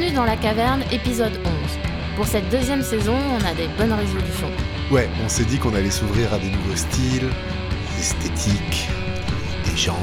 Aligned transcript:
Bienvenue 0.00 0.16
dans 0.16 0.24
la 0.24 0.36
caverne, 0.36 0.82
épisode 0.92 1.38
11. 1.44 1.52
Pour 2.16 2.26
cette 2.26 2.48
deuxième 2.48 2.80
saison, 2.80 3.14
on 3.38 3.44
a 3.44 3.52
des 3.52 3.68
bonnes 3.76 3.92
résolutions. 3.92 4.48
Ouais, 4.90 5.06
on 5.22 5.28
s'est 5.28 5.44
dit 5.44 5.58
qu'on 5.58 5.74
allait 5.74 5.90
s'ouvrir 5.90 6.32
à 6.32 6.38
des 6.38 6.48
nouveaux 6.48 6.76
styles, 6.76 7.28
des 7.28 8.00
esthétiques, 8.00 8.88
des 9.66 9.76
genres. 9.76 9.96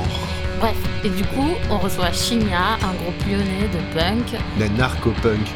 Bref, 0.59 0.75
et 1.04 1.09
du 1.09 1.23
coup, 1.23 1.49
on 1.71 1.79
reçoit 1.79 2.11
Shinya, 2.11 2.75
un 2.75 2.93
groupe 2.93 3.25
lyonnais 3.27 3.70
de 3.73 3.97
punk, 3.97 4.39
La 4.59 4.70
narco-punk. 4.70 5.47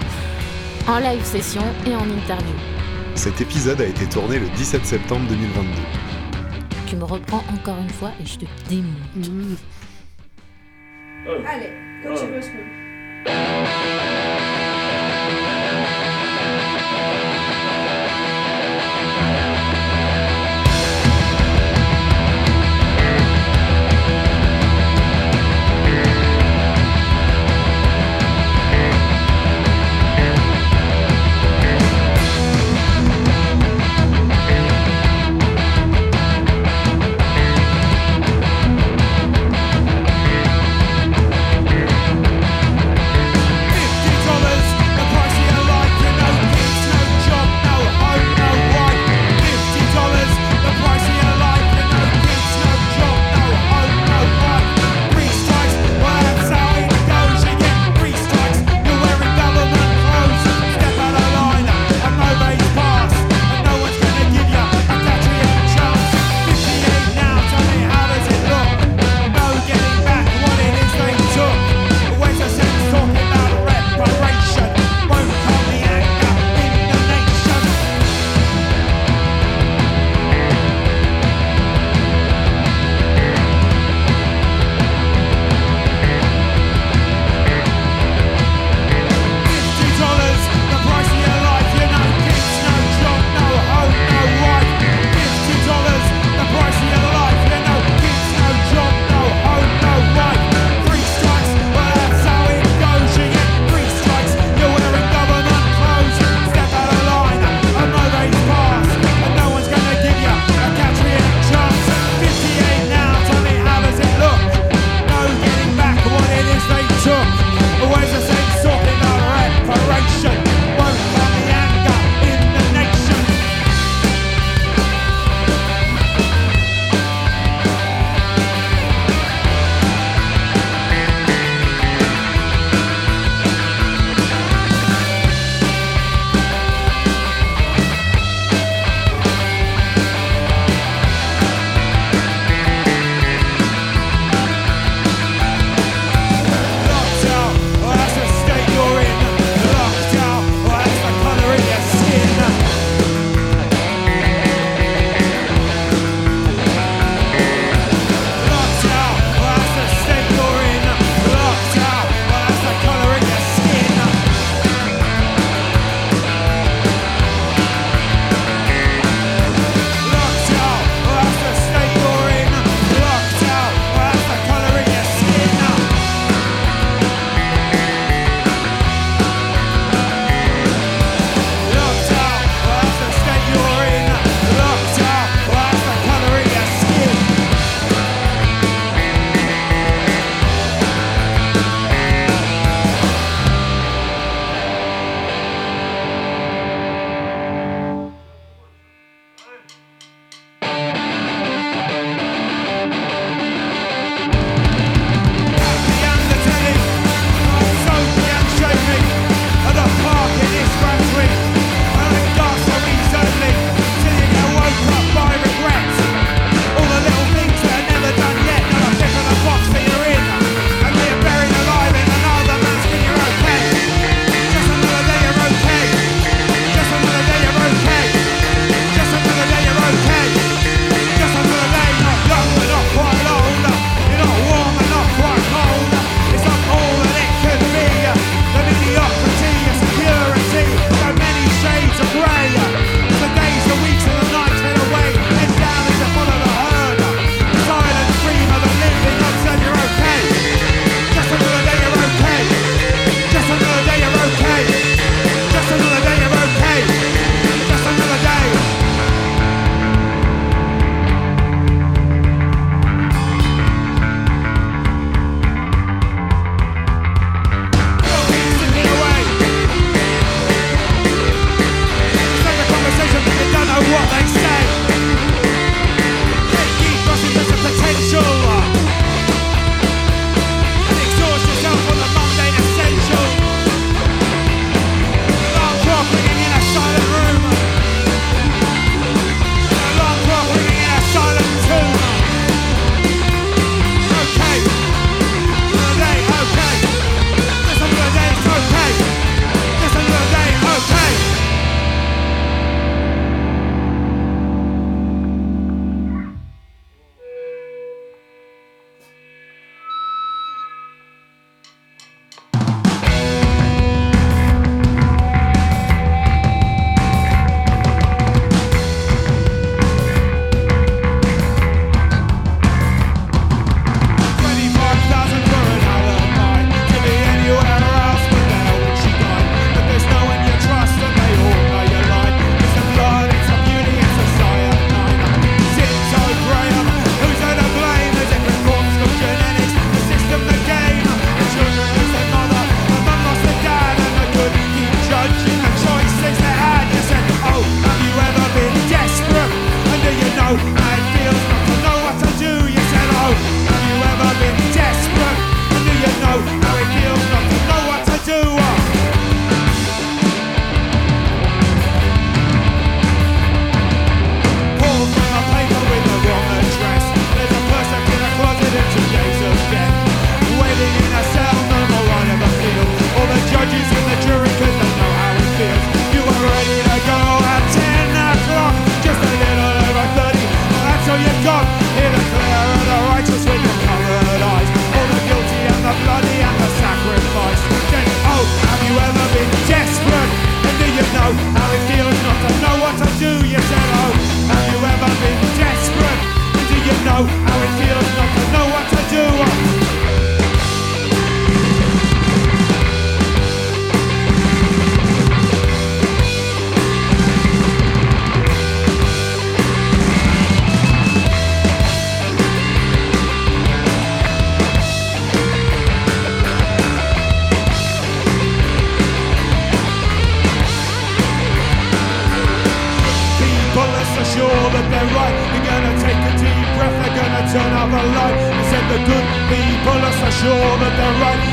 en 0.87 0.97
live 0.97 1.23
session 1.23 1.63
et 1.85 1.95
en 1.95 2.09
interview. 2.09 2.55
Cet 3.13 3.41
épisode 3.41 3.79
a 3.79 3.85
été 3.85 4.07
tourné 4.07 4.39
le 4.39 4.47
17 4.49 4.83
septembre 4.83 5.27
2022. 5.29 5.69
Tu 6.87 6.95
me 6.95 7.03
reprends 7.03 7.43
encore 7.53 7.77
une 7.79 7.89
fois 7.91 8.11
et 8.19 8.25
je 8.25 8.39
te 8.39 8.45
démonte. 8.69 9.59
Allez, 11.45 11.69
quand 12.03 12.15
tu 12.15 12.25
veux, 12.25 12.80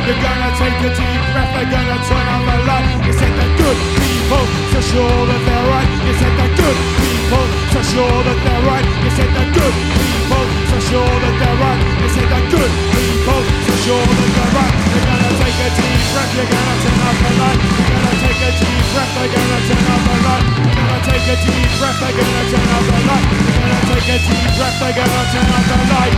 You're 0.08 0.16
gonna 0.24 0.48
take 0.56 0.72
a 0.72 0.90
deep 0.96 1.20
breath, 1.36 1.52
they're 1.52 1.68
gonna 1.68 2.00
turn 2.08 2.26
on 2.32 2.40
the 2.48 2.56
light. 2.64 2.88
You 3.04 3.12
said 3.12 3.28
they're 3.28 3.56
good 3.60 3.76
people, 3.92 4.40
so 4.72 4.80
sure 4.80 5.20
that 5.28 5.40
they're 5.44 5.68
right. 5.68 5.90
You 6.00 6.16
said 6.16 6.32
they're 6.32 6.56
good 6.56 6.78
people, 6.96 7.44
so 7.76 7.80
sure 7.92 8.18
that 8.24 8.38
they're 8.40 8.64
right. 8.64 8.88
You 9.04 9.10
said 9.12 9.28
they're 9.36 9.52
good 9.52 9.74
people, 10.00 10.44
so 10.72 10.76
sure 10.88 11.12
that 11.12 11.34
they're 11.36 11.60
right. 11.60 11.80
You 12.00 12.08
said 12.08 12.24
they're 12.24 12.48
good 12.48 12.72
people, 12.88 13.40
so 13.68 13.74
sure 13.84 14.00
that 14.00 14.30
they're 14.32 14.52
right. 14.56 14.72
You're 14.96 15.04
gonna 15.12 15.28
take 15.44 15.60
a 15.60 15.68
deep 15.76 16.00
breath, 16.16 16.32
you're 16.32 16.50
gonna 16.56 16.74
turn 16.88 17.00
off 17.04 17.18
the 17.20 17.32
light. 17.36 17.60
You're 17.68 17.92
gonna 17.92 18.16
take 18.24 18.40
a 18.48 18.50
deep 18.64 18.84
breath, 18.96 19.12
they're 19.12 19.28
gonna 19.28 19.60
turn 19.68 19.92
off 19.92 20.04
the 20.08 20.16
light. 20.24 20.44
You're 20.56 20.88
gonna 20.88 21.04
take 21.04 21.28
a 21.28 21.36
deep 21.36 21.68
breath, 21.76 21.98
they're 22.00 22.16
gonna 22.16 22.42
turn 22.48 22.68
off 22.72 22.84
the 22.88 22.96
light. 23.12 23.26
You're 23.44 23.60
gonna 23.60 23.92
take 23.92 24.08
a 24.08 24.16
deep 24.24 24.48
breath, 24.56 24.76
they're 24.80 24.96
gonna 25.04 25.22
turn 25.36 25.48
off 25.52 25.66
the 25.68 25.78
light. 25.92 26.16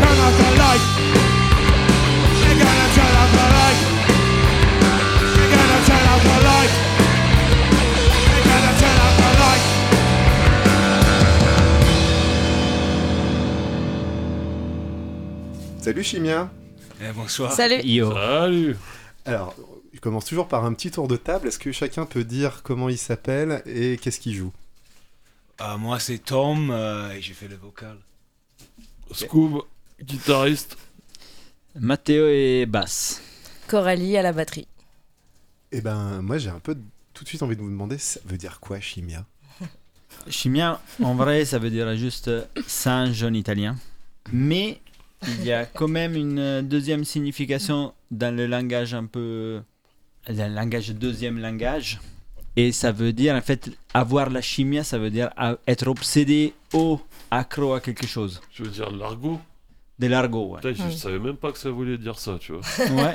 Turn 0.00 0.16
off 0.16 0.32
the 0.32 0.48
light. 0.64 1.27
You're 3.34 3.44
gonna 5.54 5.78
turn. 5.86 6.04
You're 8.28 8.44
gonna 8.44 8.72
turn. 8.80 8.98
Salut 15.80 16.02
Chimia 16.04 16.50
Eh, 17.00 17.12
bonsoir. 17.12 17.52
Salut. 17.52 17.80
Yo. 17.84 18.12
Salut 18.12 18.76
Alors, 19.24 19.54
je 19.92 20.00
commence 20.00 20.24
toujours 20.24 20.48
par 20.48 20.64
un 20.64 20.72
petit 20.74 20.90
tour 20.90 21.08
de 21.08 21.16
table. 21.16 21.48
Est-ce 21.48 21.58
que 21.58 21.72
chacun 21.72 22.06
peut 22.06 22.24
dire 22.24 22.62
comment 22.62 22.88
il 22.88 22.98
s'appelle 22.98 23.62
et 23.66 23.98
qu'est-ce 23.98 24.20
qu'il 24.20 24.34
joue? 24.34 24.52
Euh, 25.60 25.76
moi, 25.78 25.98
c'est 25.98 26.18
Tom 26.18 26.70
euh, 26.70 27.12
et 27.12 27.22
j'ai 27.22 27.34
fait 27.34 27.48
le 27.48 27.56
vocal. 27.56 27.96
Scoob, 29.12 29.62
guitariste. 30.02 30.76
Mathéo 31.80 32.26
et 32.28 32.66
Basse. 32.66 33.22
Coralie 33.66 34.16
à 34.16 34.22
la 34.22 34.32
batterie. 34.32 34.66
Eh 35.72 35.80
ben, 35.80 36.22
moi 36.22 36.38
j'ai 36.38 36.50
un 36.50 36.60
peu 36.60 36.76
tout 37.14 37.24
de 37.24 37.28
suite 37.28 37.42
envie 37.42 37.56
de 37.56 37.60
vous 37.60 37.70
demander, 37.70 37.98
ça 37.98 38.20
veut 38.24 38.38
dire 38.38 38.60
quoi 38.60 38.80
Chimia? 38.80 39.24
Chimien, 40.28 40.80
en 41.02 41.14
vrai, 41.14 41.44
ça 41.44 41.58
veut 41.58 41.70
dire 41.70 41.94
juste 41.96 42.30
singe 42.66 43.22
en 43.22 43.32
italien. 43.32 43.76
Mais 44.32 44.80
il 45.26 45.44
y 45.44 45.52
a 45.52 45.64
quand 45.66 45.88
même 45.88 46.14
une 46.14 46.62
deuxième 46.62 47.04
signification 47.04 47.94
dans 48.10 48.34
le 48.34 48.46
langage 48.46 48.94
un 48.94 49.06
peu. 49.06 49.60
Le 50.28 50.54
langage 50.54 50.90
deuxième 50.90 51.38
langage. 51.38 52.00
Et 52.56 52.72
ça 52.72 52.90
veut 52.90 53.12
dire, 53.12 53.34
en 53.34 53.40
fait, 53.40 53.70
avoir 53.94 54.30
la 54.30 54.40
chimia, 54.40 54.82
ça 54.82 54.98
veut 54.98 55.10
dire 55.10 55.30
être 55.66 55.86
obsédé 55.86 56.54
ou 56.74 56.98
accro 57.30 57.74
à 57.74 57.80
quelque 57.80 58.06
chose. 58.06 58.40
Je 58.52 58.64
veux 58.64 58.70
dire 58.70 58.90
l'argot. 58.90 59.40
De 59.98 60.06
l'argot, 60.06 60.50
ouais. 60.54 60.60
Putain, 60.60 60.74
je 60.74 60.82
Ouais. 60.90 60.96
savais 60.96 61.18
même 61.18 61.36
pas 61.36 61.50
que 61.52 61.58
ça 61.58 61.70
voulait 61.70 61.98
dire 61.98 62.18
ça, 62.18 62.36
tu 62.40 62.52
vois. 62.52 62.62
Ouais. 63.02 63.14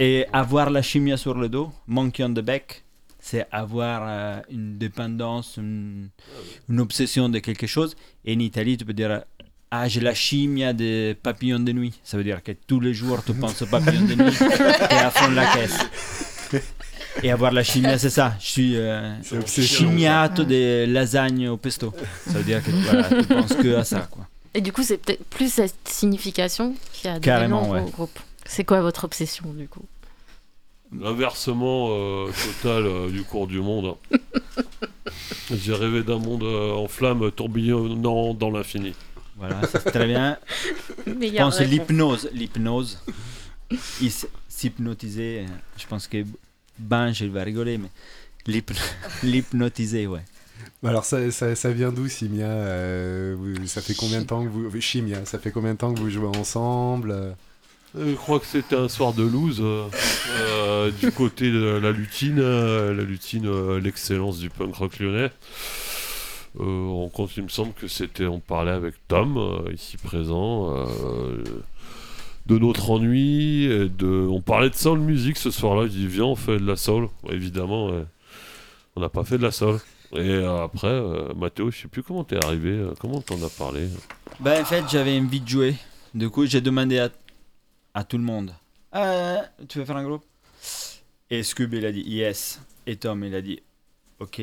Et 0.00 0.26
avoir 0.32 0.70
la 0.70 0.82
chimia 0.82 1.16
sur 1.16 1.34
le 1.34 1.48
dos, 1.48 1.70
monkey 1.86 2.24
on 2.24 2.30
the 2.34 2.40
back, 2.40 2.82
c'est 3.20 3.46
avoir 3.52 4.02
euh, 4.06 4.40
une 4.50 4.76
dépendance, 4.78 5.56
une, 5.56 6.08
une 6.68 6.80
obsession 6.80 7.28
de 7.28 7.38
quelque 7.38 7.66
chose. 7.66 7.94
Et 8.24 8.34
en 8.34 8.38
Italie, 8.40 8.76
tu 8.76 8.84
peux 8.84 8.92
dire 8.92 9.22
Ah, 9.70 9.86
j'ai 9.88 10.00
la 10.00 10.14
chimia 10.14 10.72
des 10.72 11.16
papillons 11.22 11.60
de 11.60 11.72
nuit. 11.72 11.94
Ça 12.02 12.16
veut 12.16 12.24
dire 12.24 12.42
que 12.42 12.52
tous 12.52 12.80
les 12.80 12.92
jours, 12.94 13.22
tu 13.24 13.32
penses 13.34 13.62
aux 13.62 13.66
papillons 13.66 14.04
de 14.06 14.14
nuit 14.14 14.36
et 14.90 14.94
à 14.94 15.10
fond 15.10 15.30
de 15.30 15.36
la 15.36 15.46
caisse. 15.46 15.78
Et 17.22 17.30
avoir 17.30 17.50
la 17.52 17.62
chimia, 17.64 17.98
c'est 17.98 18.10
ça. 18.10 18.34
Je 18.40 18.46
suis 18.46 18.76
euh, 18.76 19.14
chimiato 19.46 20.44
de 20.44 20.84
lasagne 20.86 21.48
au 21.48 21.56
pesto. 21.56 21.92
Ça 22.26 22.32
veut 22.38 22.44
dire 22.44 22.62
que 22.62 22.70
voilà, 22.70 23.08
tu 23.08 23.26
penses 23.26 23.54
que 23.54 23.74
à 23.76 23.84
ça. 23.84 24.06
Quoi. 24.10 24.26
Et 24.56 24.62
du 24.62 24.72
coup, 24.72 24.82
c'est 24.82 24.96
peut-être 24.96 25.22
plus 25.26 25.52
cette 25.52 25.86
signification 25.86 26.74
qui 26.94 27.06
a 27.08 27.20
donné 27.20 27.46
nom 27.48 27.70
au 27.70 27.74
ouais. 27.74 27.90
groupe. 27.90 28.18
C'est 28.46 28.64
quoi 28.64 28.80
votre 28.80 29.04
obsession 29.04 29.52
du 29.52 29.68
coup? 29.68 29.84
L'inversement 30.98 31.88
euh, 31.90 32.30
total 32.62 32.86
euh, 32.86 33.10
du 33.10 33.22
cours 33.22 33.48
du 33.48 33.60
monde. 33.60 33.96
J'ai 35.52 35.74
rêvé 35.74 36.02
d'un 36.02 36.18
monde 36.18 36.42
euh, 36.42 36.72
en 36.72 36.88
flammes 36.88 37.30
tourbillonnant 37.32 38.32
dans 38.32 38.50
l'infini. 38.50 38.94
Voilà, 39.36 39.60
ça, 39.66 39.78
c'est 39.78 39.90
très 39.90 40.06
bien. 40.06 40.38
Je 41.06 41.36
pense 41.36 41.58
que 41.58 41.64
l'hypnose. 41.64 42.30
L'hypnose. 42.32 42.98
S'hypnotiser. 44.48 45.44
Je 45.76 45.86
pense 45.86 46.08
que 46.08 46.24
Bange, 46.78 47.20
il 47.20 47.30
va 47.30 47.42
rigoler, 47.42 47.76
mais 47.76 47.90
l'hyp- 48.46 48.72
l'hypnotiser, 49.22 50.06
ouais. 50.06 50.24
Alors 50.84 51.04
ça, 51.04 51.30
ça, 51.30 51.70
vient 51.72 51.90
d'où 51.90 52.08
Chimia 52.08 52.46
Euh, 52.46 53.36
Ça 53.66 53.80
fait 53.80 53.94
combien 53.94 54.20
de 54.20 54.26
temps 54.26 54.44
que 54.44 54.48
vous... 54.48 54.80
Chimia, 54.80 55.24
ça 55.24 55.38
fait 55.38 55.50
combien 55.50 55.72
de 55.72 55.78
temps 55.78 55.92
que 55.92 55.98
vous 56.00 56.10
jouez 56.10 56.28
ensemble 56.36 57.10
Euh, 57.10 57.32
Je 57.96 58.14
crois 58.14 58.38
que 58.38 58.46
c'était 58.46 58.76
un 58.76 58.88
soir 58.88 59.12
de 59.12 59.22
loose 59.24 59.60
euh, 59.60 59.84
euh, 60.40 60.90
du 61.00 61.10
côté 61.10 61.50
de 61.50 61.78
la 61.82 61.90
lutine, 61.92 62.38
euh, 62.38 62.94
la 62.94 63.02
lutine, 63.02 63.46
euh, 63.46 63.80
l'excellence 63.80 64.38
du 64.38 64.50
punk 64.50 64.74
rock 64.76 64.98
lyonnais. 64.98 65.30
Euh, 66.60 67.08
compte, 67.12 67.36
il 67.36 67.42
me 67.42 67.48
semble 67.48 67.72
que 67.74 67.88
c'était, 67.88 68.26
on 68.26 68.40
parlait 68.40 68.72
avec 68.72 68.94
Tom 69.08 69.36
euh, 69.36 69.72
ici 69.72 69.96
présent 69.96 70.74
euh, 70.74 71.42
de 72.46 72.58
notre 72.58 72.90
ennui, 72.90 73.66
de, 73.66 74.26
on 74.30 74.40
parlait 74.40 74.70
de 74.70 74.74
soul 74.74 75.00
music 75.00 75.36
ce 75.36 75.50
soir-là. 75.50 75.84
Je 75.86 75.92
dis 75.92 76.06
viens 76.06 76.24
on 76.24 76.36
fait 76.36 76.58
de 76.58 76.66
la 76.66 76.76
soul. 76.76 77.08
Évidemment, 77.30 77.90
on 78.94 79.00
n'a 79.00 79.08
pas 79.08 79.24
fait 79.24 79.36
de 79.36 79.42
la 79.42 79.50
soul. 79.50 79.78
Et 80.12 80.18
euh, 80.18 80.64
après, 80.64 80.86
euh, 80.88 81.34
Mathéo, 81.34 81.70
je 81.70 81.82
sais 81.82 81.88
plus 81.88 82.02
comment 82.02 82.24
t'es 82.24 82.42
arrivé, 82.44 82.70
euh, 82.70 82.94
comment 83.00 83.20
t'en 83.20 83.42
as 83.42 83.50
parlé. 83.50 83.88
Ben, 84.40 84.62
en 84.62 84.64
fait, 84.64 84.84
j'avais 84.88 85.18
envie 85.18 85.40
de 85.40 85.48
jouer. 85.48 85.74
Du 86.14 86.30
coup, 86.30 86.46
j'ai 86.46 86.60
demandé 86.60 86.98
à, 86.98 87.10
à 87.94 88.04
tout 88.04 88.16
le 88.16 88.22
monde 88.24 88.54
Euh, 88.94 89.38
Tu 89.68 89.78
veux 89.78 89.84
faire 89.84 89.96
un 89.96 90.04
groupe? 90.04 90.24
Et 91.30 91.42
Scoob, 91.42 91.74
il 91.74 91.84
a 91.84 91.92
dit 91.92 92.02
yes. 92.02 92.60
Et 92.86 92.96
Tom, 92.96 93.24
il 93.24 93.34
a 93.34 93.42
dit 93.42 93.60
ok. 94.20 94.40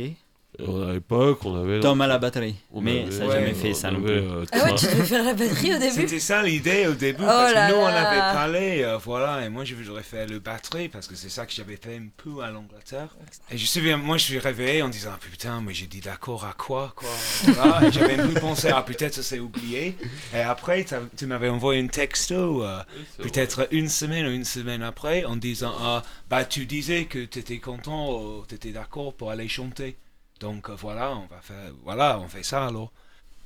Et 0.60 0.64
à 0.84 0.94
l'époque, 0.94 1.44
on 1.46 1.56
avait. 1.64 1.80
Tom 1.80 2.00
à 2.02 2.08
la 2.08 2.20
batterie. 2.20 2.56
on 2.72 2.80
mais 2.82 3.02
avait- 3.04 3.12
ça 3.12 3.20
n'a 3.20 3.26
ouais, 3.28 3.34
jamais 3.34 3.54
fait 3.56 3.74
ça 3.74 3.90
non 3.90 4.02
plus. 4.02 4.12
euh, 4.12 4.46
Ah 4.52 4.66
ouais, 4.66 4.76
tu 4.76 4.86
devais 4.86 5.04
faire 5.04 5.24
la 5.24 5.34
batterie 5.34 5.74
au 5.76 5.80
début 5.80 5.92
C'était 5.92 6.20
ça 6.20 6.44
l'idée 6.44 6.86
au 6.88 6.94
début, 6.94 7.24
Oh 7.24 7.28
parce 7.28 7.54
que 7.54 7.72
nous 7.72 7.78
on 7.78 7.86
avait 7.88 8.20
parlé, 8.20 8.84
euh, 8.84 8.98
voilà, 8.98 9.44
et 9.44 9.50
moi 9.50 9.64
je 9.66 9.74
voudrais 9.74 10.04
faire 10.04 10.28
le 10.28 10.38
batterie 10.38 10.90
parce 10.90 11.08
que 11.08 11.16
c'est 11.16 11.30
ça 11.30 11.48
que 11.48 11.52
j'avais 11.54 11.76
fait 11.78 11.96
un 11.98 12.08
peu 12.16 12.42
à 12.44 12.52
l'Angleterre. 12.52 13.08
Et 13.50 13.58
je 13.58 13.64
me 13.64 13.68
souviens, 13.68 13.98
moi 13.98 14.18
je 14.18 14.26
suis 14.26 14.38
réveillé 14.38 14.84
en 14.84 14.90
disant 14.90 15.10
ah, 15.16 15.20
putain, 15.20 15.60
mais 15.66 15.74
j'ai 15.74 15.88
dit 15.88 16.02
d'accord 16.02 16.46
à 16.46 16.54
quoi, 16.56 16.94
quoi. 16.96 17.10
Voilà, 17.46 17.90
j'avais 17.90 18.20
un 18.20 18.28
peu 18.28 18.40
pensé 18.40 18.70
ah 18.74 18.84
peut-être 18.84 19.16
ça 19.16 19.24
s'est 19.24 19.40
oublié. 19.40 19.96
Et 20.36 20.40
après 20.42 20.86
tu 21.18 21.26
m'avais 21.26 21.50
envoyé 21.50 21.82
un 21.82 21.88
texto, 21.88 22.64
euh, 22.64 22.80
peut-être 23.18 23.68
une 23.72 23.90
semaine 23.90 24.28
ou 24.28 24.32
une 24.32 24.46
semaine 24.46 24.84
après, 24.84 25.26
en 25.26 25.36
disant 25.36 25.74
ah 25.80 26.04
bah 26.30 26.46
tu 26.46 26.66
disais 26.68 27.06
que 27.06 27.26
t'étais 27.26 27.58
content, 27.58 28.12
ou 28.22 28.46
t'étais 28.48 28.70
d'accord 28.72 29.14
pour 29.14 29.32
aller 29.32 29.48
chanter. 29.48 29.96
Donc 30.44 30.70
euh, 30.70 30.74
voilà, 30.78 31.12
on 31.12 31.22
va 31.34 31.42
faire, 31.42 31.56
voilà, 31.84 32.20
on 32.24 32.28
fait 32.28 32.44
ça 32.44 32.68
alors. 32.68 32.92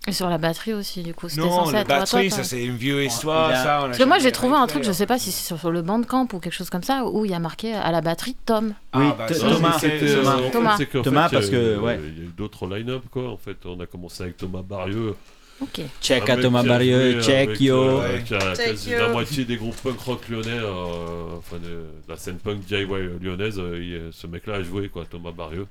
Et 0.07 0.13
sur 0.13 0.29
la 0.29 0.37
batterie 0.37 0.73
aussi, 0.73 1.03
du 1.03 1.13
coup, 1.13 1.27
c'était 1.29 1.41
censé 1.41 1.75
être 1.75 1.87
toi, 1.87 1.99
batterie, 1.99 2.29
toi, 2.29 2.37
ça 2.37 2.43
c'est 2.43 2.63
une 2.63 2.77
vieille 2.77 3.07
histoire, 3.07 3.49
il 3.51 3.55
a- 3.55 3.63
ça. 3.63 3.79
on 3.81 3.83
a 3.83 3.87
Parce 3.87 3.97
que 3.97 4.03
moi, 4.05 4.19
j'ai 4.19 4.31
trouvé 4.31 4.55
un 4.55 4.65
truc, 4.65 4.83
je 4.83 4.89
hein. 4.89 4.93
sais 4.93 5.05
pas 5.05 5.19
si 5.19 5.31
c'est 5.31 5.45
sur, 5.45 5.59
sur 5.59 5.69
le 5.69 5.81
bandcamp 5.81 6.27
ou 6.33 6.39
quelque 6.39 6.53
chose 6.53 6.69
comme 6.69 6.83
ça, 6.83 7.03
où 7.05 7.25
il 7.25 7.31
y 7.31 7.33
a 7.33 7.39
marqué 7.39 7.73
à 7.73 7.91
la 7.91 8.01
batterie 8.01 8.35
Tom. 8.45 8.73
Ah, 8.93 8.99
Oui, 8.99 9.07
bah, 9.17 9.27
Thomas, 9.27 9.77
C'était, 9.79 9.99
euh, 10.03 10.23
Thomas. 10.23 10.37
Thomas. 10.51 10.77
Thomas, 11.03 11.29
fait, 11.29 11.35
parce 11.35 11.49
que, 11.49 11.77
ouais. 11.77 11.99
Il 12.01 12.17
y 12.17 12.21
a 12.21 12.23
eu 12.23 12.33
d'autres 12.37 12.67
line-up, 12.67 13.03
quoi. 13.11 13.29
En 13.29 13.37
fait, 13.37 13.57
on 13.65 13.79
a 13.79 13.85
commencé 13.85 14.23
avec 14.23 14.37
Thomas 14.37 14.61
Barieux. 14.61 15.13
Ok. 15.61 15.81
Check 16.01 16.29
à 16.29 16.37
Thomas 16.37 16.63
Barieux, 16.63 17.21
check 17.21 17.49
avec, 17.49 17.59
yo. 17.61 17.75
euh, 17.77 18.13
Ouais. 18.13 18.23
qui 18.23 18.33
a 18.35 18.39
Check 18.55 18.65
quasi 18.67 18.91
yo. 18.91 18.99
la 18.99 19.09
moitié 19.09 19.43
des 19.45 19.57
groupes 19.57 19.75
punk 19.75 19.99
rock 19.99 20.29
lyonnais, 20.29 20.49
euh, 20.51 21.37
enfin 21.37 21.57
de, 21.57 21.85
la 22.07 22.15
scène 22.15 22.37
punk 22.37 22.59
DIY 22.65 22.85
lyonnaise. 23.21 23.59
euh, 23.59 24.09
ce 24.13 24.25
mec-là 24.27 24.55
a 24.55 24.63
joué, 24.63 24.87
quoi, 24.89 25.03
Thomas 25.09 25.31
Barieux. 25.31 25.67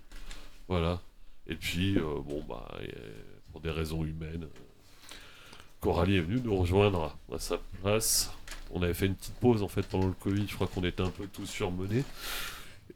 Voilà. 0.68 0.99
Et 1.49 1.55
puis, 1.55 1.97
euh, 1.97 2.21
bon, 2.25 2.43
bah, 2.49 2.69
et, 2.83 2.93
pour 3.53 3.61
des 3.61 3.71
raisons 3.71 4.05
humaines, 4.05 4.45
euh, 4.45 5.15
Coralie 5.81 6.17
est 6.17 6.21
venue 6.21 6.41
nous 6.41 6.57
rejoindre 6.57 7.17
à 7.33 7.38
sa 7.38 7.59
place. 7.81 8.33
On 8.73 8.83
avait 8.83 8.95
fait 8.95 9.07
une 9.07 9.15
petite 9.15 9.35
pause, 9.35 9.62
en 9.62 9.69
fait, 9.69 9.87
pendant 9.87 10.09
le 10.09 10.12
Covid. 10.15 10.47
Je 10.49 10.55
crois 10.55 10.67
qu'on 10.67 10.85
était 10.85 11.03
un 11.03 11.11
peu 11.11 11.26
tous 11.26 11.47
surmenés. 11.47 12.05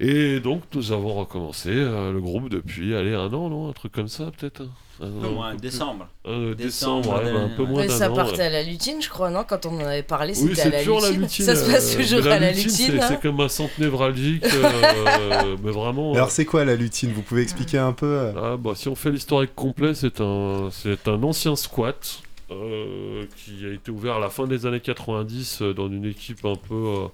Et 0.03 0.41
donc, 0.41 0.63
nous 0.75 0.93
avons 0.93 1.13
recommencé 1.15 1.69
euh, 1.73 2.11
le 2.11 2.21
groupe 2.23 2.49
depuis, 2.49 2.95
allez, 2.95 3.13
un 3.15 3.33
an, 3.35 3.51
non 3.51 3.69
Un 3.69 3.73
truc 3.73 3.93
comme 3.93 4.09
ça, 4.09 4.31
peut-être 4.39 4.63
Un 5.03 5.11
Au 5.23 5.27
an, 5.27 5.33
moins, 5.33 5.47
un 5.49 5.51
peu 5.53 5.59
plus. 5.59 5.69
décembre. 5.69 6.09
Euh, 6.27 6.55
Décembre, 6.55 7.03
décembre, 7.03 7.23
ouais, 7.27 7.33
bah, 7.35 7.41
un 7.41 7.49
peu 7.57 7.65
moins 7.65 7.87
d'un 7.87 7.93
ça 7.93 8.11
an. 8.11 8.15
partait 8.15 8.39
ouais. 8.39 8.45
à 8.45 8.49
la 8.51 8.63
lutine, 8.63 9.03
je 9.03 9.11
crois, 9.11 9.29
non 9.29 9.45
Quand 9.47 9.67
on 9.67 9.77
en 9.77 9.81
avait 9.85 10.03
parlé, 10.03 10.33
Oui, 10.33 10.49
c'était 10.57 10.61
à 10.61 10.65
c'est 10.65 10.71
la 10.71 10.79
toujours 10.79 11.01
lutine. 11.01 11.17
la 11.17 11.21
lutine. 11.27 11.45
Ça 11.45 11.55
se 11.57 11.71
passe 11.71 11.95
euh, 11.95 12.01
toujours 12.01 12.33
à 12.33 12.39
la 12.39 12.51
lutine. 12.51 12.71
c'est- 12.71 12.99
hein 12.99 13.07
C'est 13.11 13.21
comme 13.21 13.41
un 13.41 13.49
centre 13.51 13.75
névralgique, 13.79 14.45
euh, 14.47 15.57
mais 15.63 15.71
vraiment. 15.71 16.15
Alors 16.15 16.31
c'est 16.31 16.47
quoi 16.47 16.65
la 16.65 16.77
lutine? 16.77 17.13
Vous 17.13 17.23
pouvez 17.23 17.43
expliquer 17.43 17.77
un 17.77 17.93
peu 17.93 18.07
euh? 18.07 18.33
Ah, 18.55 18.57
bah, 18.57 18.73
si 18.77 18.89
on 18.89 18.95
fait 18.95 19.11
l'historique 19.11 19.55
complet, 19.55 19.93
c'est 19.95 20.23
un, 20.23 20.71
c'est 20.73 21.09
un 21.09 21.23
ancien 21.23 21.57
squat 21.57 22.23
euh, 22.51 23.27
qui 23.37 23.67
a 23.67 23.73
été 23.75 23.91
ouvert 23.91 24.15
à 24.17 24.21
la 24.21 24.31
fin 24.31 24.47
des 24.47 24.65
années 24.65 24.81
90 24.81 25.61
euh, 25.61 25.75
dans 25.75 25.89
une 25.89 26.07
équipe 26.07 26.43
un 26.47 26.57
peu 26.57 26.75
euh, 26.75 27.07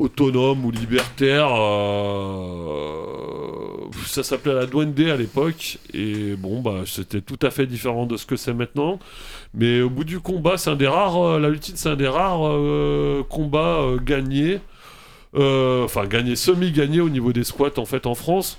autonome 0.00 0.64
ou 0.64 0.70
libertaire. 0.70 1.48
euh, 1.54 2.96
ça 4.06 4.22
s'appelait 4.22 4.54
la 4.54 4.66
Duende 4.66 4.98
à 5.00 5.16
l'époque. 5.16 5.78
Et 5.92 6.34
bon, 6.36 6.60
bah, 6.60 6.82
c'était 6.86 7.20
tout 7.20 7.38
à 7.42 7.50
fait 7.50 7.66
différent 7.66 8.06
de 8.06 8.16
ce 8.16 8.26
que 8.26 8.36
c'est 8.36 8.54
maintenant. 8.54 8.98
Mais 9.54 9.82
au 9.82 9.90
bout 9.90 10.04
du 10.04 10.20
combat, 10.20 10.56
c'est 10.56 10.70
un 10.70 10.76
des 10.76 10.88
rares. 10.88 11.16
euh, 11.22 11.38
la 11.38 11.50
lutine, 11.50 11.76
c'est 11.76 11.90
un 11.90 11.96
des 11.96 12.08
rares 12.08 12.46
euh, 12.46 13.22
combats 13.28 13.84
gagnés. 14.04 14.60
Enfin, 15.34 16.06
gagnés, 16.06 16.34
semi-gagnés 16.34 17.00
au 17.00 17.08
niveau 17.08 17.32
des 17.32 17.44
squats 17.44 17.78
en 17.78 17.84
fait 17.84 18.06
en 18.06 18.14
France. 18.14 18.58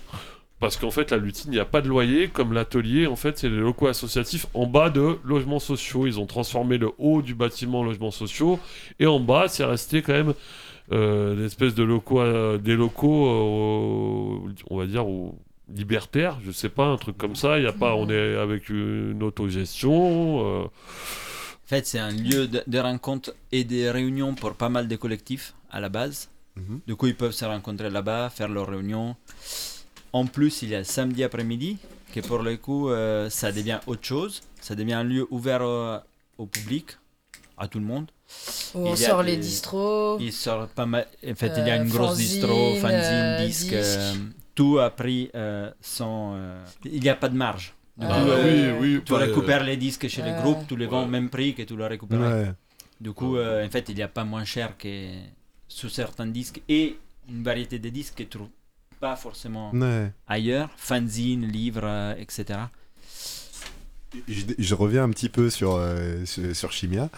Parce 0.62 0.78
qu'en 0.78 0.92
fait, 0.92 1.10
la 1.10 1.18
lutine, 1.18 1.52
il 1.52 1.56
n'y 1.56 1.60
a 1.60 1.66
pas 1.66 1.82
de 1.82 1.88
loyer. 1.88 2.28
Comme 2.28 2.54
l'atelier, 2.54 3.08
en 3.08 3.16
fait, 3.16 3.40
c'est 3.40 3.50
les 3.50 3.58
locaux 3.58 3.88
associatifs 3.88 4.46
en 4.54 4.68
bas 4.68 4.92
de 4.92 5.18
logements 5.26 5.60
sociaux. 5.60 6.06
Ils 6.06 6.20
ont 6.20 6.28
transformé 6.28 6.78
le 6.78 6.92
haut 7.00 7.24
du 7.24 7.34
bâtiment 7.34 7.80
en 7.80 7.84
logements 7.84 8.12
sociaux. 8.12 8.60
Et 9.00 9.08
en 9.08 9.20
bas, 9.20 9.48
c'est 9.48 9.66
resté 9.66 10.04
quand 10.04 10.14
même 10.14 10.34
l'espèce 10.92 11.74
de 11.76 11.84
locaux, 11.84 12.22
euh, 12.22 12.58
des 12.58 12.76
locaux, 12.76 13.28
euh, 13.28 14.54
on 14.70 14.78
va 14.78 14.86
dire, 14.86 15.08
ou 15.08 15.36
libertaires, 15.74 16.38
je 16.44 16.52
sais 16.52 16.70
pas, 16.70 16.86
un 16.86 16.98
truc 16.98 17.18
comme 17.18 17.36
ça. 17.36 17.58
Il 17.58 17.64
y 17.64 17.68
a 17.68 17.72
pas, 17.74 17.96
on 17.96 18.10
est 18.10 18.36
avec 18.36 18.70
une 18.70 19.24
autogestion. 19.24 20.46
euh, 20.46 20.64
En 20.66 21.68
fait, 21.68 21.86
c'est 21.88 22.00
un 22.00 22.12
lieu 22.12 22.48
de, 22.48 22.62
de 22.68 22.80
rencontre 22.80 23.34
et 23.54 23.64
de 23.64 23.88
réunions 23.88 24.34
pour 24.36 24.54
pas 24.56 24.70
mal 24.70 24.88
de 24.90 24.96
collectifs 24.98 25.54
à 25.72 25.80
la 25.80 25.88
base. 25.90 26.30
Mhm. 26.58 26.82
Du 26.86 26.96
coup, 26.98 27.08
ils 27.08 27.16
peuvent 27.16 27.32
se 27.32 27.46
rencontrer 27.46 27.90
là-bas, 27.90 28.30
faire 28.30 28.50
leurs 28.50 28.68
réunions. 28.68 29.16
En 30.12 30.26
plus, 30.26 30.62
il 30.64 30.70
y 30.70 30.76
a 30.76 30.80
le 30.80 30.84
samedi 30.84 31.24
après-midi, 31.24 31.78
que 32.14 32.20
pour 32.20 32.40
le 32.40 32.58
coup, 32.58 32.90
euh, 32.90 33.30
ça 33.30 33.54
devient 33.54 33.80
autre 33.88 34.04
chose. 34.04 34.42
Ça 34.60 34.76
devient 34.76 34.94
un 34.96 35.06
lieu 35.06 35.26
ouvert 35.32 35.62
au, 35.62 35.96
au 36.38 36.46
public, 36.48 36.98
à 37.58 37.70
tout 37.70 37.80
le 37.80 37.86
monde. 37.86 38.08
Où 38.74 38.88
on 38.88 38.96
sort 38.96 39.24
des- 39.24 39.32
les 39.32 39.38
distros. 39.38 40.18
Il 40.20 40.32
sort 40.34 40.68
pas 40.70 40.86
mal. 40.86 41.08
En 41.30 41.36
fait, 41.36 41.52
il 41.58 41.68
y 41.68 41.70
a 41.72 41.76
Euh, 41.80 41.84
une 41.84 41.90
grosse 41.90 42.10
fanzine, 42.12 42.28
distro, 42.28 42.76
fanzine, 42.76 43.00
euh, 43.02 43.46
disque. 43.46 43.74
euh, 43.74 44.14
tout 44.56 44.80
a 44.80 44.90
pris 44.90 45.30
euh, 45.36 45.70
sans. 45.82 46.34
euh, 46.36 46.64
il 46.86 47.02
n'y 47.02 47.10
a 47.10 47.16
pas 47.16 47.30
de 47.30 47.36
marge. 47.36 47.74
Du 47.98 48.06
Ah 48.10 48.20
coup, 48.22 48.26
bah 48.28 48.34
euh, 48.38 48.80
oui, 48.80 48.94
oui. 48.96 49.02
tu 49.06 49.12
bah, 49.12 49.20
récupères 49.20 49.64
les 49.64 49.78
disques 49.78 50.08
chez 50.08 50.22
les 50.22 50.32
groupes, 50.34 50.66
tu 50.68 50.76
les 50.78 50.86
vends 50.88 51.02
au 51.02 51.06
Ouais. 51.06 51.10
même 51.12 51.30
prix 51.30 51.54
que 51.54 51.64
tu 51.64 51.76
les 51.78 51.86
récupères. 51.88 52.20
Ouais. 52.20 52.52
Du 53.00 53.12
coup, 53.14 53.36
euh, 53.38 53.66
en 53.66 53.70
fait, 53.70 53.90
il 53.90 53.96
n'y 53.96 54.04
a 54.04 54.08
pas 54.08 54.24
moins 54.24 54.46
cher 54.46 54.78
que 54.78 55.10
sur 55.68 55.90
certains 55.92 56.28
disques 56.28 56.62
et 56.70 56.98
une 57.30 57.44
variété 57.44 57.80
de 57.80 57.90
disques 57.90 58.16
que 58.16 58.24
tu 58.24 58.30
trouves 58.30 58.48
pas 59.00 59.16
forcément 59.16 59.72
Ouais. 59.72 60.12
ailleurs, 60.28 60.70
fanzines, 60.78 61.46
livres, 61.48 61.82
euh, 61.84 62.16
etc. 62.18 62.60
Je, 64.28 64.42
je 64.58 64.76
reviens 64.76 65.04
un 65.06 65.10
petit 65.10 65.30
peu 65.30 65.50
sur, 65.50 65.76
euh, 65.76 66.26
sur, 66.26 66.54
sur 66.56 66.72
Chimia. 66.72 67.10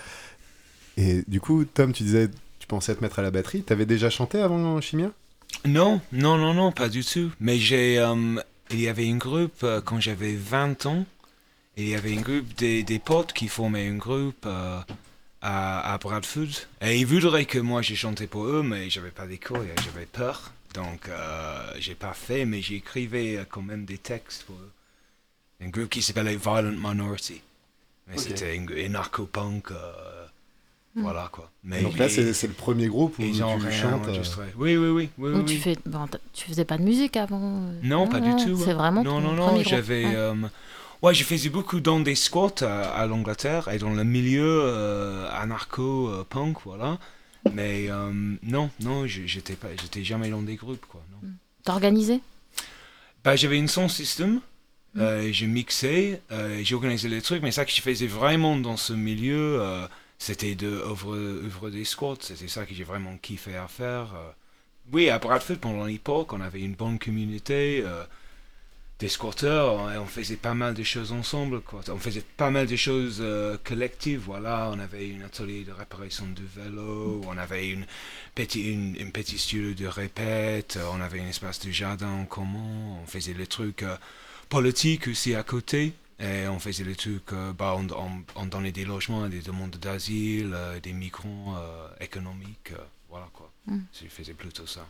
Et 0.97 1.23
du 1.27 1.39
coup, 1.41 1.65
Tom, 1.65 1.91
tu 1.93 2.03
disais, 2.03 2.29
tu 2.59 2.67
pensais 2.67 2.95
te 2.95 3.01
mettre 3.01 3.19
à 3.19 3.21
la 3.21 3.31
batterie. 3.31 3.63
T'avais 3.63 3.85
déjà 3.85 4.09
chanté 4.09 4.39
avant 4.39 4.79
Chimia? 4.81 5.11
Non, 5.65 6.01
non, 6.11 6.37
non, 6.37 6.53
non, 6.53 6.71
pas 6.71 6.89
du 6.89 7.03
tout. 7.03 7.31
Mais 7.39 7.57
j'ai, 7.57 7.99
euh, 7.99 8.35
il 8.71 8.81
y 8.81 8.87
avait 8.87 9.09
un 9.09 9.17
groupe 9.17 9.63
euh, 9.63 9.81
quand 9.81 9.99
j'avais 9.99 10.35
20 10.35 10.85
ans. 10.85 11.05
Et 11.75 11.83
il 11.83 11.89
y 11.89 11.95
avait 11.95 12.15
un 12.15 12.21
groupe 12.21 12.53
des, 12.57 12.83
des 12.83 12.99
potes 12.99 13.33
qui 13.33 13.47
formaient 13.47 13.87
un 13.87 13.95
groupe 13.97 14.45
euh, 14.45 14.79
à, 15.41 15.93
à 15.93 15.97
Bradford. 15.97 16.67
Et 16.81 16.99
ils 16.99 17.05
voudraient 17.05 17.45
que 17.45 17.59
moi 17.59 17.81
j'ai 17.81 17.95
chanté 17.95 18.27
pour 18.27 18.45
eux, 18.45 18.63
mais 18.63 18.89
j'avais 18.89 19.11
pas 19.11 19.25
d'écho 19.25 19.55
et 19.55 19.73
j'avais 19.83 20.05
peur. 20.05 20.53
Donc 20.75 21.09
euh, 21.09 21.71
j'ai 21.79 21.95
pas 21.95 22.13
fait, 22.13 22.45
mais 22.45 22.61
j'écrivais 22.61 23.37
euh, 23.37 23.45
quand 23.49 23.61
même 23.63 23.85
des 23.85 23.97
textes 23.97 24.43
pour 24.43 24.55
eux. 24.55 24.71
Un 25.61 25.69
groupe 25.69 25.89
qui 25.89 26.01
s'appelait 26.01 26.35
Violent 26.35 26.75
Minority. 26.77 27.41
Mais 28.07 28.17
c'était 28.17 28.57
un, 28.57 28.85
un 28.85 28.89
narco-punk. 28.89 29.71
Hmm. 30.95 31.01
Voilà 31.01 31.27
quoi. 31.31 31.49
Mais 31.63 31.81
Donc 31.81 31.97
là, 31.97 32.07
c'est 32.07 32.33
c'est 32.33 32.45
le 32.47 32.53
premier 32.53 32.87
groupe 32.87 33.17
où 33.17 33.23
ils 33.23 33.43
ont 33.43 33.57
tu 33.57 33.65
rien 33.65 33.71
chantes. 33.81 34.07
euh. 34.07 34.21
Oui, 34.57 34.77
oui, 34.77 34.89
oui. 34.89 35.09
oui, 35.17 35.31
oui, 35.33 35.45
tu 35.45 35.57
fais, 35.57 35.75
bon, 35.87 36.05
tu 36.33 36.45
faisais 36.47 36.65
pas 36.65 36.77
de 36.77 36.83
musique 36.83 37.17
avant 37.17 37.39
euh, 37.41 37.79
Non, 37.81 38.07
pas 38.07 38.19
du 38.19 38.29
tout. 38.43 38.55
C'est 38.63 38.73
vraiment 38.73 39.03
Non, 39.03 39.19
non, 39.19 39.33
non. 39.33 39.45
premier 39.47 39.63
groupe. 39.63 39.69
J'avais. 39.71 40.05
Ouais. 40.05 40.15
euh, 40.15 40.35
ouais, 41.01 41.13
je 41.15 41.23
faisais 41.23 41.49
beaucoup 41.49 41.79
dans 41.79 41.99
des 41.99 42.13
squats 42.13 42.61
à, 42.61 42.91
à 42.91 43.07
l'Angleterre 43.07 43.69
et 43.69 43.79
dans 43.79 43.89
le 43.89 44.03
milieu 44.03 44.45
euh, 44.45 45.27
anarcho-punk, 45.31 46.57
voilà. 46.65 46.99
Mais 47.53 47.87
euh, 47.89 48.11
non, 48.43 48.69
non, 48.79 49.07
je- 49.07 49.25
j'étais 49.25 49.55
pas, 49.55 49.69
j'étais 49.81 50.03
jamais 50.03 50.29
dans 50.29 50.41
des 50.41 50.55
groupes, 50.55 50.85
quoi. 50.87 51.01
Non. 51.23 51.29
T'as 51.63 51.73
organisé 51.73 52.21
Bah, 53.23 53.35
j'avais 53.35 53.57
une 53.57 53.67
son 53.67 53.89
system. 53.89 54.41
Euh, 54.95 55.29
j'ai 55.31 55.47
mixé, 55.47 56.21
euh, 56.31 56.59
j'ai 56.61 56.75
organisé 56.75 57.09
les 57.09 57.21
trucs, 57.23 57.41
mais 57.41 57.49
ça 57.51 57.65
que 57.65 57.71
je 57.71 57.81
faisais 57.81 58.05
vraiment 58.05 58.55
dans 58.57 58.77
ce 58.77 58.93
milieu, 58.93 59.59
euh, 59.59 59.87
c'était 60.23 60.55
de 60.55 60.81
ouvrir, 60.89 61.43
ouvrir 61.45 61.71
des 61.71 61.83
squats. 61.83 62.15
C'était 62.21 62.47
ça 62.47 62.65
que 62.65 62.73
j'ai 62.73 62.85
vraiment 62.85 63.17
kiffé 63.17 63.57
à 63.57 63.67
faire. 63.67 64.13
euh. 64.15 64.31
Oui, 64.93 65.09
à 65.09 65.19
Bradford, 65.19 65.57
pendant 65.57 65.85
l'époque, 65.85 66.31
on 66.33 66.39
avait 66.41 66.61
une 66.61 66.75
bonne 66.75 66.97
communauté. 66.99 67.81
euh, 67.83 68.05
des 68.99 69.09
squatteurs, 69.09 69.73
on, 70.01 70.05
faisait 70.05 70.37
pas 70.37 70.53
mal 70.53 70.73
de 70.75 70.83
choses 70.83 71.11
ensemble, 71.11 71.59
quoi. 71.61 71.81
On 71.89 71.97
faisait 71.97 72.23
pas 72.37 72.51
mal 72.51 72.67
de 72.67 72.75
choses 72.77 73.17
euh, 73.21 73.57
collectives, 73.65 74.21
voilà. 74.25 74.69
On 74.71 74.79
avait 74.79 75.13
un 75.19 75.25
atelier 75.25 75.63
de 75.65 75.73
réparation 75.73 76.25
de 76.27 76.43
vélo, 76.61 77.21
on 77.27 77.37
avait 77.37 77.69
une 77.69 77.85
petite, 78.33 78.63
une, 78.65 78.95
une 78.95 79.11
petite 79.11 79.39
studio 79.39 79.73
de 79.73 79.87
répète, 79.87 80.79
on 80.93 81.01
avait 81.01 81.19
un 81.19 81.27
espace 81.27 81.59
de 81.65 81.71
jardin 81.71 82.11
en 82.11 82.25
commun, 82.25 82.99
on 83.03 83.05
faisait 83.07 83.33
les 83.33 83.47
trucs 83.47 83.83
politiques 84.49 85.07
aussi 85.09 85.35
à 85.35 85.43
côté. 85.43 85.93
Et 86.23 86.47
on 86.47 86.57
faisait 86.59 86.85
les 86.85 86.95
trucs, 86.95 87.33
euh, 87.33 87.51
bah, 87.53 87.75
on, 87.77 87.85
on- 87.91 88.23
on 88.41 88.45
donnait 88.45 88.71
des 88.71 88.85
logements 88.85 89.23
à 89.25 89.29
des 89.29 89.41
demandes 89.41 89.75
d'asile, 89.75 90.51
euh, 90.53 90.79
des 90.79 90.93
migrants 90.93 91.55
euh, 91.57 91.87
économiques, 91.99 92.71
euh, 92.71 92.77
voilà 93.09 93.27
quoi. 93.33 93.51
Mm. 93.67 93.79
Je 94.01 94.07
faisais 94.07 94.33
plutôt 94.33 94.65
ça. 94.65 94.87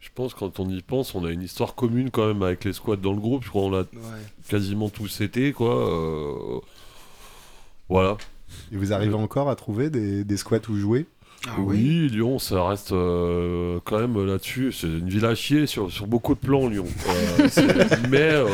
Je 0.00 0.08
pense 0.14 0.34
quand 0.34 0.58
on 0.60 0.68
y 0.68 0.82
pense, 0.82 1.14
on 1.14 1.24
a 1.24 1.30
une 1.30 1.42
histoire 1.42 1.74
commune 1.76 2.10
quand 2.10 2.26
même 2.26 2.42
avec 2.42 2.64
les 2.64 2.72
squats 2.72 2.96
dans 2.96 3.12
le 3.12 3.20
groupe. 3.20 3.44
Je 3.44 3.48
crois 3.50 3.62
qu'on 3.62 3.70
l'a 3.70 3.78
Ouais. 3.80 4.22
quasiment 4.48 4.88
tous 4.90 5.20
été, 5.20 5.52
quoi. 5.52 5.74
euh, 5.88 6.60
Voilà. 7.88 8.16
Et 8.72 8.76
vous 8.76 8.92
arrivez 8.92 9.14
encore 9.14 9.48
à 9.50 9.56
trouver 9.56 9.90
des, 9.90 10.24
des 10.24 10.36
squats 10.36 10.60
où 10.68 10.76
jouer? 10.76 11.06
Ah 11.46 11.56
oui, 11.58 12.08
Lyon, 12.08 12.38
ça 12.38 12.66
reste 12.66 12.92
euh, 12.92 13.78
quand 13.84 13.98
même 13.98 14.24
là-dessus. 14.26 14.72
C'est 14.72 14.86
une 14.86 15.08
ville 15.08 15.26
à 15.26 15.34
chier 15.34 15.66
sur, 15.66 15.90
sur 15.90 16.06
beaucoup 16.06 16.34
de 16.34 16.40
plans, 16.40 16.68
Lyon. 16.68 16.86
Euh, 17.56 17.86
mais 18.08 18.18
euh, 18.18 18.48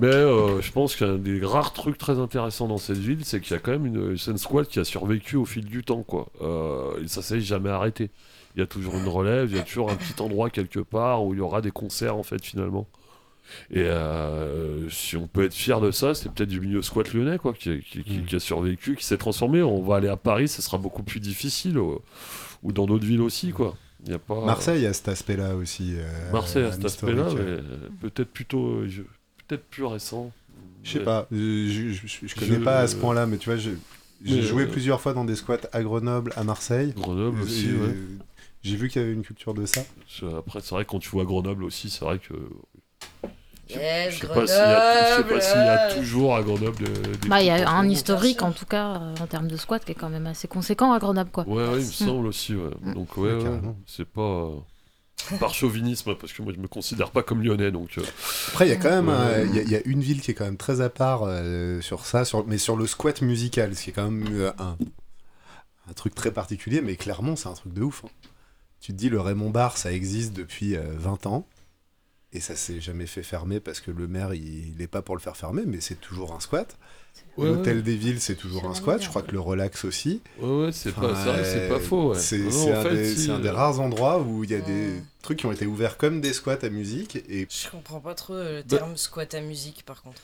mais 0.00 0.06
euh, 0.08 0.60
je 0.60 0.72
pense 0.72 0.96
qu'un 0.96 1.16
des 1.16 1.40
rares 1.44 1.72
trucs 1.72 1.98
très 1.98 2.18
intéressants 2.18 2.66
dans 2.66 2.78
cette 2.78 2.98
ville, 2.98 3.24
c'est 3.24 3.40
qu'il 3.40 3.52
y 3.52 3.56
a 3.56 3.58
quand 3.58 3.72
même 3.72 3.86
une 3.86 4.16
scène 4.16 4.38
squat 4.38 4.66
qui 4.66 4.78
a 4.78 4.84
survécu 4.84 5.36
au 5.36 5.44
fil 5.44 5.64
du 5.64 5.84
temps, 5.84 6.02
quoi. 6.02 6.26
Et 7.02 7.08
ça 7.08 7.22
s'est 7.22 7.40
jamais 7.40 7.70
arrêté. 7.70 8.10
Il 8.56 8.60
y 8.60 8.62
a 8.62 8.66
toujours 8.66 8.94
une 8.96 9.08
relève, 9.08 9.50
il 9.50 9.56
y 9.56 9.60
a 9.60 9.62
toujours 9.62 9.90
un 9.90 9.96
petit 9.96 10.20
endroit 10.20 10.50
quelque 10.50 10.80
part 10.80 11.24
où 11.24 11.34
il 11.34 11.38
y 11.38 11.40
aura 11.40 11.60
des 11.60 11.70
concerts, 11.70 12.16
en 12.16 12.22
fait, 12.22 12.44
finalement. 12.44 12.86
Et 13.70 13.80
euh, 13.82 14.88
si 14.90 15.16
on 15.16 15.26
peut 15.26 15.44
être 15.44 15.54
fier 15.54 15.80
de 15.80 15.90
ça, 15.90 16.14
c'est 16.14 16.30
peut-être 16.32 16.48
du 16.48 16.60
milieu 16.60 16.82
squat 16.82 17.12
lyonnais, 17.12 17.38
quoi, 17.38 17.52
qui, 17.52 17.80
qui- 17.80 18.02
qui- 18.02 18.18
Mm. 18.18 18.24
qui 18.26 18.36
a 18.36 18.40
survécu, 18.40 18.96
qui 18.96 19.04
s'est 19.04 19.18
transformé. 19.18 19.62
On 19.62 19.82
va 19.82 19.96
aller 19.96 20.08
à 20.08 20.16
Paris, 20.16 20.48
ce 20.48 20.62
sera 20.62 20.78
beaucoup 20.78 21.02
plus 21.02 21.20
difficile, 21.20 21.76
euh, 21.78 21.96
ou 22.62 22.72
dans 22.72 22.86
d'autres 22.86 23.06
villes 23.06 23.20
aussi, 23.22 23.50
quoi. 23.52 23.76
Il 24.06 24.10
y 24.10 24.14
a 24.14 24.18
pas... 24.18 24.44
Marseille 24.44 24.84
a 24.86 24.92
cet 24.92 25.08
aspect-là 25.08 25.54
aussi. 25.56 25.94
euh, 25.96 26.32
Marseille 26.32 26.64
à 26.64 26.72
cet 26.72 26.84
aspect-là, 26.84 27.26
historique. 27.28 27.46
mais 27.46 27.52
euh, 27.52 27.88
peut-être 28.02 28.30
plutôt, 28.30 28.66
euh, 28.80 28.88
peut-être 29.48 29.64
plus 29.64 29.84
récent. 29.84 30.30
Je 30.82 30.92
sais 30.92 31.00
pas, 31.00 31.26
je, 31.30 32.34
connais 32.38 32.56
Je- 32.58 32.64
pas 32.64 32.80
à 32.80 32.86
ce 32.86 32.96
point-là, 32.96 33.26
mais 33.26 33.38
tu 33.38 33.48
vois, 33.50 33.58
j'ai 33.58 34.42
joué 34.42 34.64
euh, 34.64 34.68
plusieurs 34.70 35.00
fois 35.00 35.14
dans 35.14 35.24
des 35.24 35.34
squats 35.36 35.56
à 35.72 35.82
Grenoble, 35.82 36.32
à 36.36 36.44
Marseille. 36.44 36.92
Grenoble 36.94 37.40
aussi, 37.40 37.66
ouais. 37.68 37.94
J'ai 38.62 38.76
vu 38.76 38.88
qu'il 38.88 39.00
y 39.02 39.04
avait 39.04 39.12
une 39.14 39.22
culture 39.22 39.52
de 39.54 39.64
ça. 39.66 39.82
Après, 40.38 40.60
c'est 40.62 40.70
vrai 40.74 40.84
que 40.84 40.90
quand 40.90 40.98
tu 40.98 41.10
vois 41.10 41.24
Grenoble 41.24 41.64
aussi, 41.64 41.88
c'est 41.90 42.04
vrai 42.04 42.18
que. 42.18 42.34
Yes, 43.70 44.14
Je 44.14 44.20
sais 44.20 44.26
pas 44.28 44.46
s'il 44.46 44.68
y, 44.68 44.72
a- 44.72 45.10
je 45.10 45.22
sais 45.22 45.28
pas 45.34 45.40
s'il 45.40 45.64
y 45.64 45.68
a 45.68 45.76
Grenoble. 45.76 45.94
toujours 46.00 46.36
à 46.36 46.42
Grenoble. 46.42 46.84
des 47.20 47.28
Bah, 47.28 47.40
il 47.40 47.46
y 47.46 47.50
a 47.50 47.68
un 47.70 47.88
historique 47.88 48.42
en 48.42 48.52
tout 48.52 48.66
cas 48.66 48.96
euh, 48.96 49.14
en 49.20 49.26
termes 49.26 49.48
de 49.48 49.56
squat 49.56 49.84
qui 49.84 49.92
est 49.92 49.94
quand 49.94 50.10
même 50.10 50.26
assez 50.26 50.48
conséquent 50.48 50.92
à 50.92 50.98
Grenoble 50.98 51.30
quoi. 51.30 51.44
Ouais, 51.48 51.66
ouais, 51.68 51.80
il 51.80 51.86
me 51.86 51.88
Mm. 51.88 51.92
semble 51.92 52.26
aussi, 52.26 52.54
ouais. 52.54 52.70
Mm. 52.82 52.94
Donc, 52.94 53.16
ouais, 53.16 53.32
Ouais, 53.32 53.60
c'est 53.86 54.04
pas. 54.04 54.20
euh, 54.20 54.56
par 55.40 55.54
chauvinisme, 55.54 56.14
parce 56.16 56.34
que 56.34 56.42
moi 56.42 56.52
je 56.54 56.60
me 56.60 56.68
considère 56.68 57.10
pas 57.10 57.22
comme 57.22 57.42
lyonnais, 57.42 57.70
donc. 57.70 57.96
euh, 57.96 58.02
Après, 58.48 58.66
il 58.66 58.70
y 58.70 58.72
a 58.72 58.76
quand 58.76 58.90
même 59.02 59.46
il 59.48 59.54
y, 59.54 59.58
a- 59.58 59.62
il 59.62 59.70
y 59.70 59.76
a 59.76 59.80
une 59.86 60.00
ville 60.02 60.20
qui 60.20 60.30
est 60.32 60.34
quand 60.34 60.44
même 60.44 60.58
très 60.58 60.82
à 60.82 60.90
part 60.90 61.22
euh, 61.24 61.80
sur 61.80 62.04
ça, 62.04 62.26
sur, 62.26 62.46
mais 62.46 62.58
sur 62.58 62.76
le 62.76 62.86
squat 62.86 63.22
musical, 63.22 63.74
ce 63.74 63.84
qui 63.84 63.90
est 63.90 63.92
quand 63.94 64.10
même 64.10 64.26
euh, 64.32 64.52
un, 64.58 64.76
un 65.88 65.92
truc 65.94 66.14
très 66.14 66.30
particulier, 66.30 66.82
mais 66.82 66.96
clairement, 66.96 67.36
c'est 67.36 67.48
un 67.48 67.54
truc 67.54 67.72
de 67.72 67.82
ouf. 67.82 68.04
hein. 68.04 68.10
Tu 68.80 68.92
te 68.92 68.98
dis, 68.98 69.08
le 69.08 69.18
Raymond 69.18 69.48
Bar, 69.48 69.78
ça 69.78 69.92
existe 69.92 70.34
depuis 70.34 70.76
euh, 70.76 70.82
20 70.98 71.24
ans, 71.26 71.46
et 72.34 72.40
ça 72.40 72.56
s'est 72.56 72.80
jamais 72.80 73.06
fait 73.06 73.22
fermer 73.22 73.60
parce 73.60 73.80
que 73.80 73.90
le 73.90 74.06
maire, 74.06 74.34
il 74.34 74.74
n'est 74.78 74.86
pas 74.88 75.00
pour 75.02 75.14
le 75.16 75.20
faire 75.20 75.36
fermer, 75.36 75.62
mais 75.66 75.80
c'est 75.80 76.00
toujours 76.00 76.34
un 76.34 76.40
squat. 76.40 76.76
Ouais, 77.36 77.46
L'hôtel 77.48 77.76
ouais. 77.78 77.82
des 77.82 77.96
villes, 77.96 78.20
c'est 78.20 78.34
toujours 78.34 78.64
un 78.66 78.74
squat. 78.74 79.00
Je 79.02 79.08
crois 79.08 79.22
que 79.22 79.30
le 79.32 79.38
relax 79.40 79.84
aussi. 79.84 80.20
Ouais, 80.40 80.66
ouais, 80.66 80.72
c'est 80.72 80.90
Enfin, 80.90 81.02
pas, 81.12 81.44
c'est 81.44 81.68
pas 81.68 81.74
euh, 81.76 81.80
faux. 81.80 82.10
Ouais. 82.12 82.18
C'est 82.18 82.38
Non, 82.38 82.50
c'est 82.50 82.74
en 82.74 82.78
un, 82.80 82.82
fait, 82.82 82.94
des, 82.96 83.14
si, 83.14 83.24
c'est 83.26 83.30
un 83.30 83.38
des 83.38 83.48
euh, 83.48 83.52
rares 83.52 83.80
endroits 83.80 84.20
où 84.20 84.42
il 84.44 84.50
y 84.50 84.54
a 84.54 84.60
des 84.60 85.00
trucs 85.22 85.38
qui 85.38 85.46
ont 85.46 85.52
été 85.52 85.64
ouverts 85.66 85.96
comme 85.96 86.20
des 86.20 86.32
squats 86.32 86.58
à 86.62 86.68
musique. 86.70 87.16
Et 87.28 87.46
Je 87.48 87.70
comprends 87.70 88.00
pas 88.00 88.14
trop 88.14 88.34
euh, 88.34 88.58
le 88.58 88.62
Bah- 88.64 88.78
terme 88.78 88.96
squat 88.96 89.32
à 89.34 89.40
musique 89.40 89.84
par 89.84 90.02
contre. 90.02 90.20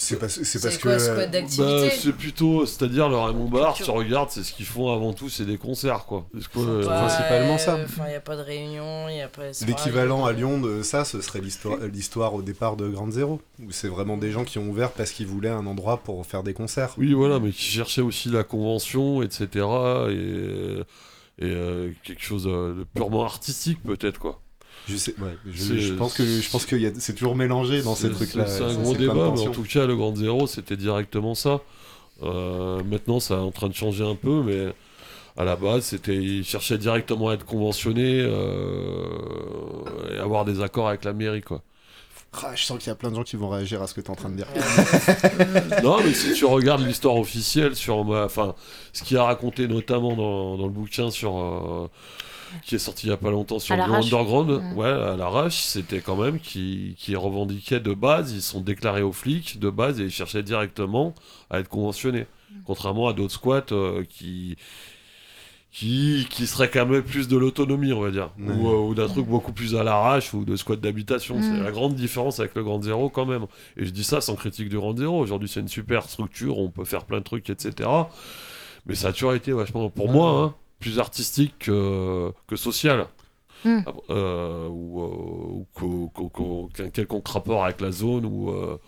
C'est 0.00 0.16
parce, 0.16 0.34
c'est 0.34 0.44
C'est 0.44 0.60
parce 0.62 0.78
quoi 0.78 0.92
que. 0.92 0.98
ce 0.98 1.04
squat 1.06 1.18
euh, 1.18 1.26
Bah, 1.26 1.26
d'activité 1.26 1.90
c'est 1.90 2.12
plutôt, 2.12 2.64
c'est-à-dire 2.66 3.08
le 3.08 3.16
Raymond 3.16 3.48
Bar, 3.48 3.74
tu 3.74 3.90
regardes, 3.90 4.30
c'est 4.30 4.44
ce 4.44 4.52
qu'ils 4.52 4.64
font 4.64 4.92
avant 4.94 5.12
tout, 5.12 5.28
c'est 5.28 5.44
des 5.44 5.58
concerts, 5.58 6.04
quoi. 6.06 6.24
Que, 6.32 6.58
euh, 6.60 6.86
Bah, 6.86 7.00
principalement 7.00 7.58
ça. 7.58 7.78
Enfin, 7.84 8.04
il 8.06 8.10
n'y 8.10 8.14
a 8.14 8.20
pas 8.20 8.36
de 8.36 8.42
réunion, 8.42 9.08
il 9.08 9.14
n'y 9.14 9.22
a 9.22 9.28
pas. 9.28 9.52
c'est 9.52 9.66
L'équivalent 9.66 10.24
à 10.24 10.32
Lyon 10.32 10.60
de 10.60 10.82
ça, 10.82 11.04
ce 11.04 11.20
serait 11.20 11.40
l'histoire, 11.40 11.78
l'histoire 11.92 12.34
au 12.34 12.42
départ 12.42 12.76
de 12.76 12.88
Grande 12.88 13.12
Zéro, 13.12 13.42
où 13.60 13.72
c'est 13.72 13.88
vraiment 13.88 14.16
des 14.16 14.30
gens 14.30 14.44
qui 14.44 14.58
ont 14.58 14.68
ouvert 14.68 14.92
parce 14.92 15.10
qu'ils 15.10 15.26
voulaient 15.26 15.48
un 15.48 15.66
endroit 15.66 15.98
pour 15.98 16.24
faire 16.24 16.44
des 16.44 16.54
concerts. 16.54 16.94
Oui, 16.96 17.12
voilà, 17.12 17.40
mais 17.40 17.50
qui 17.50 17.62
cherchaient 17.62 18.00
aussi 18.00 18.28
la 18.28 18.44
convention, 18.44 19.22
etc. 19.22 19.66
Et, 20.10 20.82
et 21.40 21.44
euh, 21.44 21.90
quelque 22.04 22.22
chose 22.22 22.44
de 22.44 22.86
purement 22.94 23.24
artistique, 23.24 23.82
peut-être, 23.82 24.18
quoi. 24.18 24.40
Je 24.88 24.96
sais, 24.96 25.14
ouais, 25.18 25.36
je, 25.50 25.76
je 25.76 25.92
pense 25.94 26.14
que 26.14 26.24
je 26.24 26.50
pense 26.50 26.64
que 26.64 26.76
c'est 26.98 27.14
toujours 27.14 27.36
mélangé 27.36 27.82
dans 27.82 27.94
ces 27.94 28.10
trucs-là. 28.10 28.46
C'est 28.46 28.62
un 28.62 28.74
gros 28.74 28.94
débat, 28.94 29.32
mais 29.34 29.46
en 29.46 29.50
tout 29.50 29.62
cas, 29.64 29.86
le 29.86 29.96
Grand 29.96 30.16
Zéro, 30.16 30.46
c'était 30.46 30.76
directement 30.76 31.34
ça. 31.34 31.60
Euh, 32.22 32.82
maintenant, 32.84 33.20
ça 33.20 33.34
est 33.34 33.38
en 33.38 33.52
train 33.52 33.68
de 33.68 33.74
changer 33.74 34.04
un 34.04 34.14
peu, 34.16 34.42
mais 34.42 34.72
à 35.36 35.44
la 35.44 35.56
base, 35.56 35.84
c'était 35.84 36.16
ils 36.16 36.44
cherchaient 36.44 36.78
directement 36.78 37.28
à 37.28 37.34
être 37.34 37.44
conventionnés 37.44 38.20
euh, 38.20 39.04
et 40.12 40.18
avoir 40.18 40.44
des 40.44 40.60
accords 40.62 40.88
avec 40.88 41.04
la 41.04 41.12
mairie, 41.12 41.42
quoi. 41.42 41.62
Ah, 42.32 42.52
je 42.54 42.62
sens 42.64 42.78
qu'il 42.78 42.88
y 42.88 42.90
a 42.90 42.94
plein 42.94 43.10
de 43.10 43.16
gens 43.16 43.22
qui 43.24 43.36
vont 43.36 43.48
réagir 43.48 43.82
à 43.82 43.86
ce 43.86 43.94
que 43.94 44.00
tu 44.00 44.06
es 44.06 44.10
en 44.10 44.14
train 44.14 44.28
de 44.28 44.36
dire. 44.36 44.46
non, 45.82 45.98
mais 46.04 46.12
si 46.12 46.34
tu 46.34 46.44
regardes 46.44 46.82
l'histoire 46.86 47.16
officielle 47.16 47.74
sur, 47.74 48.04
ma- 48.04 48.24
enfin, 48.24 48.54
ce 48.92 49.02
qui 49.02 49.16
a 49.16 49.24
raconté 49.24 49.66
notamment 49.66 50.14
dans, 50.14 50.56
dans 50.56 50.66
le 50.66 50.70
bouquin 50.72 51.10
sur, 51.10 51.38
euh, 51.38 51.88
qui 52.64 52.74
est 52.74 52.78
sorti 52.78 53.06
il 53.06 53.10
y 53.10 53.12
a 53.12 53.16
pas 53.16 53.30
longtemps 53.30 53.58
sur 53.58 53.76
l'arrache. 53.76 54.04
underground, 54.12 54.50
Mm. 54.62 54.76
ouais, 54.76 54.88
à 54.88 55.16
l'arrache, 55.16 55.60
c'était 55.62 56.00
quand 56.00 56.16
même 56.16 56.38
qui, 56.38 56.94
qui 56.98 57.16
revendiquaient 57.16 57.80
de 57.80 57.94
base, 57.94 58.32
ils 58.32 58.42
sont 58.42 58.60
déclarés 58.60 59.02
aux 59.02 59.12
flics 59.12 59.58
de 59.58 59.70
base 59.70 59.98
et 60.00 60.04
ils 60.04 60.10
cherchaient 60.10 60.42
directement 60.42 61.14
à 61.50 61.60
être 61.60 61.68
conventionnés, 61.68 62.26
contrairement 62.66 63.08
à 63.08 63.14
d'autres 63.14 63.34
squats 63.34 63.64
euh, 63.72 64.04
qui 64.08 64.56
qui, 65.70 66.26
qui 66.30 66.46
serait 66.46 66.70
quand 66.70 66.86
même 66.86 67.02
plus 67.02 67.28
de 67.28 67.36
l'autonomie, 67.36 67.92
on 67.92 68.00
va 68.00 68.10
dire, 68.10 68.30
Ouais. 68.38 68.54
ou, 68.54 68.68
euh, 68.68 68.88
ou 68.88 68.94
d'un 68.94 69.06
truc 69.06 69.26
beaucoup 69.26 69.52
plus 69.52 69.76
à 69.76 69.82
l'arrache, 69.84 70.32
ou 70.32 70.44
de 70.44 70.56
squat 70.56 70.80
d'habitation. 70.80 71.36
Mm. 71.38 71.42
C'est 71.42 71.62
la 71.62 71.70
grande 71.70 71.94
différence 71.94 72.40
avec 72.40 72.54
le 72.54 72.64
Grand 72.64 72.82
Zéro 72.82 73.10
quand 73.10 73.26
même. 73.26 73.46
Et 73.76 73.84
je 73.84 73.90
dis 73.90 74.04
ça 74.04 74.20
sans 74.20 74.34
critique 74.34 74.68
du 74.70 74.76
Grand 74.76 74.96
Zéro. 74.96 75.20
Aujourd'hui, 75.20 75.48
c'est 75.48 75.60
une 75.60 75.68
super 75.68 76.04
structure, 76.08 76.58
on 76.58 76.70
peut 76.70 76.84
faire 76.84 77.04
plein 77.04 77.18
de 77.18 77.24
trucs, 77.24 77.50
etc. 77.50 77.88
Mais 78.86 78.94
ça 78.94 79.08
a 79.08 79.12
toujours 79.12 79.34
été 79.34 79.52
vachement, 79.52 79.90
pour 79.90 80.10
moi, 80.10 80.30
hein, 80.42 80.54
plus 80.80 80.98
artistique 80.98 81.54
que, 81.58 82.32
que 82.46 82.56
social. 82.56 83.06
Mm. 83.64 83.80
Euh, 84.10 84.68
ou, 84.68 85.66
euh, 85.82 86.90
quelconque 86.90 87.28
rapport 87.28 87.64
avec 87.64 87.80
la 87.80 87.90
zone 87.90 88.24
ou, 88.24 88.50
euh, 88.50 88.78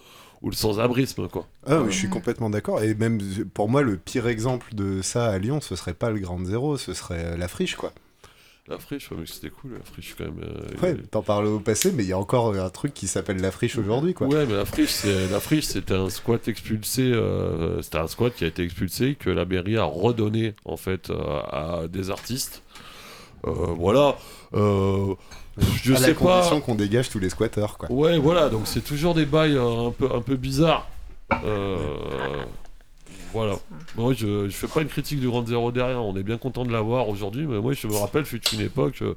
ou 0.42 0.50
le 0.50 0.56
sans-abrisme, 0.56 1.28
quoi. 1.28 1.46
Ah, 1.66 1.80
oui, 1.82 1.92
je 1.92 1.96
suis 1.96 2.08
complètement 2.08 2.50
d'accord. 2.50 2.82
Et 2.82 2.94
même 2.94 3.20
pour 3.52 3.68
moi, 3.68 3.82
le 3.82 3.96
pire 3.96 4.26
exemple 4.26 4.74
de 4.74 5.02
ça 5.02 5.28
à 5.30 5.38
Lyon, 5.38 5.60
ce 5.60 5.76
serait 5.76 5.94
pas 5.94 6.10
le 6.10 6.18
Grand 6.20 6.42
Zéro, 6.44 6.76
ce 6.78 6.94
serait 6.94 7.24
euh, 7.24 7.36
la 7.36 7.46
friche, 7.48 7.76
quoi. 7.76 7.92
La 8.68 8.78
friche, 8.78 9.10
ouais, 9.10 9.16
mais 9.18 9.26
c'était 9.26 9.50
cool, 9.50 9.72
la 9.78 9.84
friche 9.84 10.14
quand 10.16 10.24
même. 10.24 10.40
euh, 10.44 10.80
Ouais, 10.80 10.96
t'en 11.10 11.22
parles 11.22 11.46
au 11.46 11.58
passé, 11.58 11.90
mais 11.92 12.04
il 12.04 12.08
y 12.08 12.12
a 12.12 12.18
encore 12.18 12.54
un 12.54 12.70
truc 12.70 12.94
qui 12.94 13.08
s'appelle 13.08 13.40
la 13.40 13.50
friche 13.50 13.76
aujourd'hui, 13.76 14.14
quoi. 14.14 14.28
Ouais, 14.28 14.46
mais 14.46 14.54
la 14.54 14.64
friche, 14.64 14.90
c'est 14.90 15.28
la 15.28 15.40
friche, 15.40 15.64
c'était 15.64 15.94
un 15.94 16.08
squat 16.08 16.46
expulsé. 16.46 17.02
euh, 17.02 17.82
c'était 17.82 17.98
un 17.98 18.06
squat 18.06 18.32
qui 18.32 18.44
a 18.44 18.46
été 18.46 18.62
expulsé 18.62 19.16
que 19.18 19.28
la 19.28 19.44
mairie 19.44 19.76
a 19.76 19.82
redonné 19.84 20.54
en 20.64 20.76
fait 20.76 21.10
euh, 21.10 21.40
à 21.50 21.88
des 21.88 22.10
artistes. 22.10 22.62
Euh, 23.46 23.50
voilà. 23.76 24.16
Je 25.82 25.92
à 25.94 25.96
sais 25.96 26.08
la 26.08 26.14
pas. 26.14 26.20
condition 26.36 26.60
qu'on 26.60 26.74
dégage 26.74 27.08
tous 27.10 27.18
les 27.18 27.28
squatteurs, 27.30 27.76
quoi. 27.78 27.90
Ouais, 27.92 28.18
voilà. 28.18 28.48
Donc 28.48 28.62
c'est 28.66 28.80
toujours 28.82 29.14
des 29.14 29.26
bails 29.26 29.56
euh, 29.56 29.88
un 29.88 29.90
peu 29.90 30.08
un 30.14 30.20
peu 30.22 30.36
bizarres. 30.36 30.88
Euh, 31.44 31.76
voilà. 33.32 33.56
Moi, 33.96 34.12
je, 34.14 34.48
je 34.48 34.54
fais 34.56 34.66
pas 34.66 34.82
une 34.82 34.88
critique 34.88 35.20
du 35.20 35.28
Grand 35.28 35.46
Zéro 35.46 35.70
derrière. 35.72 36.02
On 36.02 36.16
est 36.16 36.22
bien 36.22 36.38
content 36.38 36.64
de 36.64 36.72
l'avoir 36.72 37.08
aujourd'hui, 37.08 37.46
mais 37.46 37.60
moi, 37.60 37.72
je 37.72 37.86
me 37.86 37.94
rappelle, 37.94 38.24
fut 38.24 38.40
une 38.52 38.60
époque. 38.60 39.02
euh, 39.02 39.14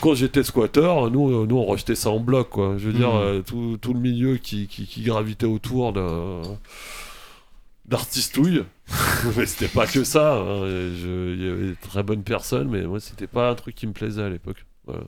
quand 0.00 0.14
j'étais 0.14 0.42
squatter, 0.42 0.92
nous, 1.12 1.46
nous 1.46 1.56
on 1.56 1.64
rejetait 1.64 1.94
ça 1.94 2.10
en 2.10 2.18
bloc, 2.18 2.48
quoi. 2.50 2.74
Je 2.78 2.86
veux 2.88 2.92
dire, 2.92 3.14
euh, 3.14 3.40
tout, 3.46 3.78
tout 3.80 3.94
le 3.94 4.00
milieu 4.00 4.36
qui, 4.36 4.66
qui, 4.66 4.86
qui 4.86 5.02
gravitait 5.02 5.46
autour 5.46 5.92
d'un 5.92 6.42
d'artistouille. 7.86 8.64
mais 9.36 9.46
c'était 9.46 9.68
pas 9.72 9.86
que 9.86 10.04
ça. 10.04 10.34
hein. 10.38 10.62
Il 10.66 11.42
y 11.44 11.48
avait 11.50 11.66
de 11.70 11.76
très 11.80 12.02
bonnes 12.02 12.22
personnes, 12.22 12.68
mais 12.68 12.82
moi, 12.82 13.00
c'était 13.00 13.26
pas 13.26 13.50
un 13.50 13.54
truc 13.54 13.74
qui 13.74 13.86
me 13.86 13.92
plaisait 13.92 14.22
à 14.22 14.28
l'époque. 14.28 14.64
Voilà. 14.86 15.02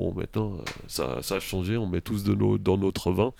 Bon, 0.00 0.14
maintenant, 0.14 0.54
euh, 0.54 0.62
ça, 0.88 1.18
ça 1.20 1.34
a 1.34 1.40
changé. 1.40 1.76
On 1.76 1.86
met 1.86 2.00
tous 2.00 2.24
de 2.24 2.34
nos, 2.34 2.56
dans 2.56 2.78
notre 2.78 3.12
vin, 3.12 3.34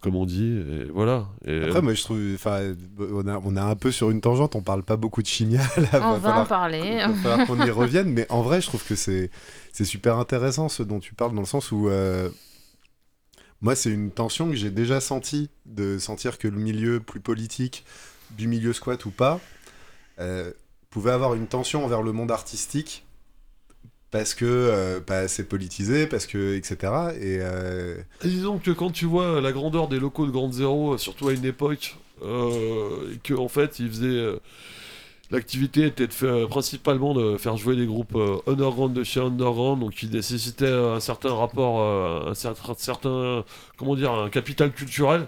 comme 0.00 0.16
on 0.16 0.24
dit, 0.24 0.46
et 0.46 0.84
voilà. 0.84 1.28
Et, 1.44 1.62
Après, 1.64 1.82
moi, 1.82 1.92
je 1.92 2.02
trouve, 2.02 2.18
enfin, 2.34 2.72
on 2.98 3.28
a, 3.28 3.38
on 3.44 3.54
a 3.54 3.62
un 3.62 3.76
peu 3.76 3.92
sur 3.92 4.10
une 4.10 4.22
tangente, 4.22 4.56
on 4.56 4.62
parle 4.62 4.82
pas 4.82 4.96
beaucoup 4.96 5.20
de 5.20 5.26
chimia, 5.26 5.60
là, 5.76 6.00
On 6.02 6.12
va 6.12 6.18
va 6.18 6.40
en 6.40 6.46
parler. 6.46 7.02
Il 7.06 7.12
va 7.12 7.14
falloir 7.14 7.46
qu'on 7.46 7.66
y 7.66 7.70
revienne, 7.70 8.10
mais 8.10 8.26
en 8.30 8.40
vrai, 8.40 8.62
je 8.62 8.68
trouve 8.68 8.82
que 8.82 8.94
c'est 8.94 9.30
c'est 9.74 9.84
super 9.84 10.16
intéressant 10.16 10.70
ce 10.70 10.82
dont 10.82 11.00
tu 11.00 11.12
parles, 11.12 11.34
dans 11.34 11.42
le 11.42 11.46
sens 11.46 11.70
où 11.70 11.90
euh, 11.90 12.30
moi, 13.60 13.74
c'est 13.74 13.90
une 13.90 14.10
tension 14.10 14.48
que 14.48 14.56
j'ai 14.56 14.70
déjà 14.70 15.00
sentie, 15.00 15.50
de 15.66 15.98
sentir 15.98 16.38
que 16.38 16.48
le 16.48 16.56
milieu 16.56 17.00
plus 17.00 17.20
politique, 17.20 17.84
du 18.30 18.48
milieu 18.48 18.72
squat 18.72 19.04
ou 19.04 19.10
pas, 19.10 19.38
euh, 20.18 20.50
pouvait 20.88 21.10
avoir 21.10 21.34
une 21.34 21.46
tension 21.46 21.84
envers 21.84 22.00
le 22.00 22.12
monde 22.12 22.30
artistique 22.30 23.04
parce 24.10 24.34
que 24.34 24.44
euh, 24.46 25.00
pas 25.00 25.18
assez 25.18 25.44
politisé, 25.44 26.06
parce 26.06 26.26
que 26.26 26.56
etc. 26.56 27.12
Et 27.20 27.38
euh, 27.40 27.96
Et 28.24 28.28
disons 28.28 28.58
que 28.58 28.70
quand 28.70 28.90
tu 28.90 29.06
vois 29.06 29.40
la 29.40 29.52
grandeur 29.52 29.88
des 29.88 29.98
locaux 29.98 30.26
de 30.26 30.30
Grande 30.30 30.52
Zéro, 30.52 30.98
surtout 30.98 31.28
à 31.28 31.32
une 31.32 31.44
époque, 31.44 31.96
euh, 32.22 33.14
que 33.24 33.34
en 33.34 33.48
fait 33.48 33.78
ils 33.78 33.88
faisaient. 33.88 34.06
euh, 34.06 34.40
L'activité 35.30 35.86
était 35.86 36.08
de 36.08 36.12
faire, 36.12 36.48
principalement 36.48 37.14
de 37.14 37.36
faire 37.38 37.56
jouer 37.56 37.76
des 37.76 37.86
groupes 37.86 38.16
euh, 38.16 38.38
underground 38.48 38.92
de 38.94 39.04
chez 39.04 39.20
underground, 39.20 39.80
donc 39.80 39.92
qui 39.92 40.08
nécessitaient 40.08 40.66
un 40.66 41.00
certain 41.00 41.32
rapport, 41.34 41.80
un 42.28 42.34
certain, 42.34 43.44
comment 43.76 43.94
dire, 43.94 44.12
un 44.12 44.28
capital 44.28 44.72
culturel, 44.72 45.26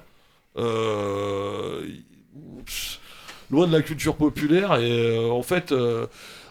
loin 3.50 3.66
de 3.66 3.72
la 3.72 3.82
culture 3.82 4.16
populaire. 4.16 4.74
Et 4.80 5.18
en 5.30 5.42
fait, 5.42 5.72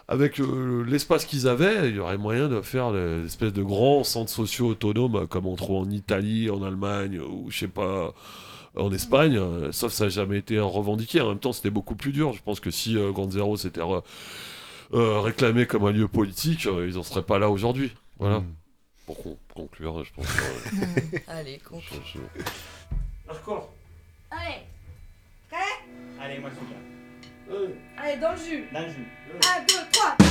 avec 0.08 0.40
euh, 0.40 0.84
l'espace 0.86 1.24
qu'ils 1.24 1.48
avaient, 1.48 1.88
il 1.88 1.96
y 1.96 1.98
aurait 1.98 2.18
moyen 2.18 2.48
de 2.48 2.60
faire 2.60 2.92
des 2.92 3.24
espèces 3.26 3.52
de 3.52 3.62
grands 3.62 4.04
centres 4.04 4.30
sociaux 4.30 4.68
autonomes, 4.68 5.16
euh, 5.16 5.26
comme 5.26 5.46
on 5.46 5.56
trouve 5.56 5.76
en 5.86 5.90
Italie, 5.90 6.50
en 6.50 6.62
Allemagne, 6.62 7.18
ou 7.20 7.50
je 7.50 7.58
sais 7.60 7.68
pas, 7.68 8.12
en 8.76 8.90
Espagne, 8.92 9.36
euh, 9.36 9.70
sauf 9.72 9.90
que 9.92 9.96
ça 9.96 10.04
n'a 10.04 10.10
jamais 10.10 10.38
été 10.38 10.58
revendiqué. 10.58 11.20
En 11.20 11.28
même 11.28 11.38
temps, 11.38 11.52
c'était 11.52 11.70
beaucoup 11.70 11.94
plus 11.94 12.12
dur. 12.12 12.32
Je 12.32 12.42
pense 12.42 12.60
que 12.60 12.70
si 12.70 12.96
euh, 12.96 13.12
Grand 13.12 13.30
Zéro 13.30 13.56
s'était 13.56 13.80
euh, 13.80 15.20
réclamé 15.20 15.66
comme 15.66 15.84
un 15.86 15.92
lieu 15.92 16.08
politique, 16.08 16.66
euh, 16.66 16.86
ils 16.88 16.94
n'en 16.96 17.02
seraient 17.02 17.22
pas 17.22 17.38
là 17.38 17.48
aujourd'hui. 17.50 17.92
Voilà. 18.18 18.40
mm. 18.40 18.46
Pour 19.06 19.22
con- 19.22 19.38
conclure, 19.54 20.04
je 20.04 20.12
pense. 20.14 20.26
euh, 20.26 21.18
Allez, 21.28 21.58
con. 21.58 21.80
je- 21.80 22.18
Allez, 24.30 24.62
Allez, 26.20 26.38
moi 26.38 26.50
je 26.50 26.54
viens. 26.66 27.56
allez, 27.58 27.74
dans 28.20 28.32
le 28.32 28.36
jus. 28.36 28.64
Dans 28.72 28.80
le 28.80 28.88
jus. 28.88 29.06
1, 29.32 29.60
2, 29.62 29.74
3. 29.92 30.21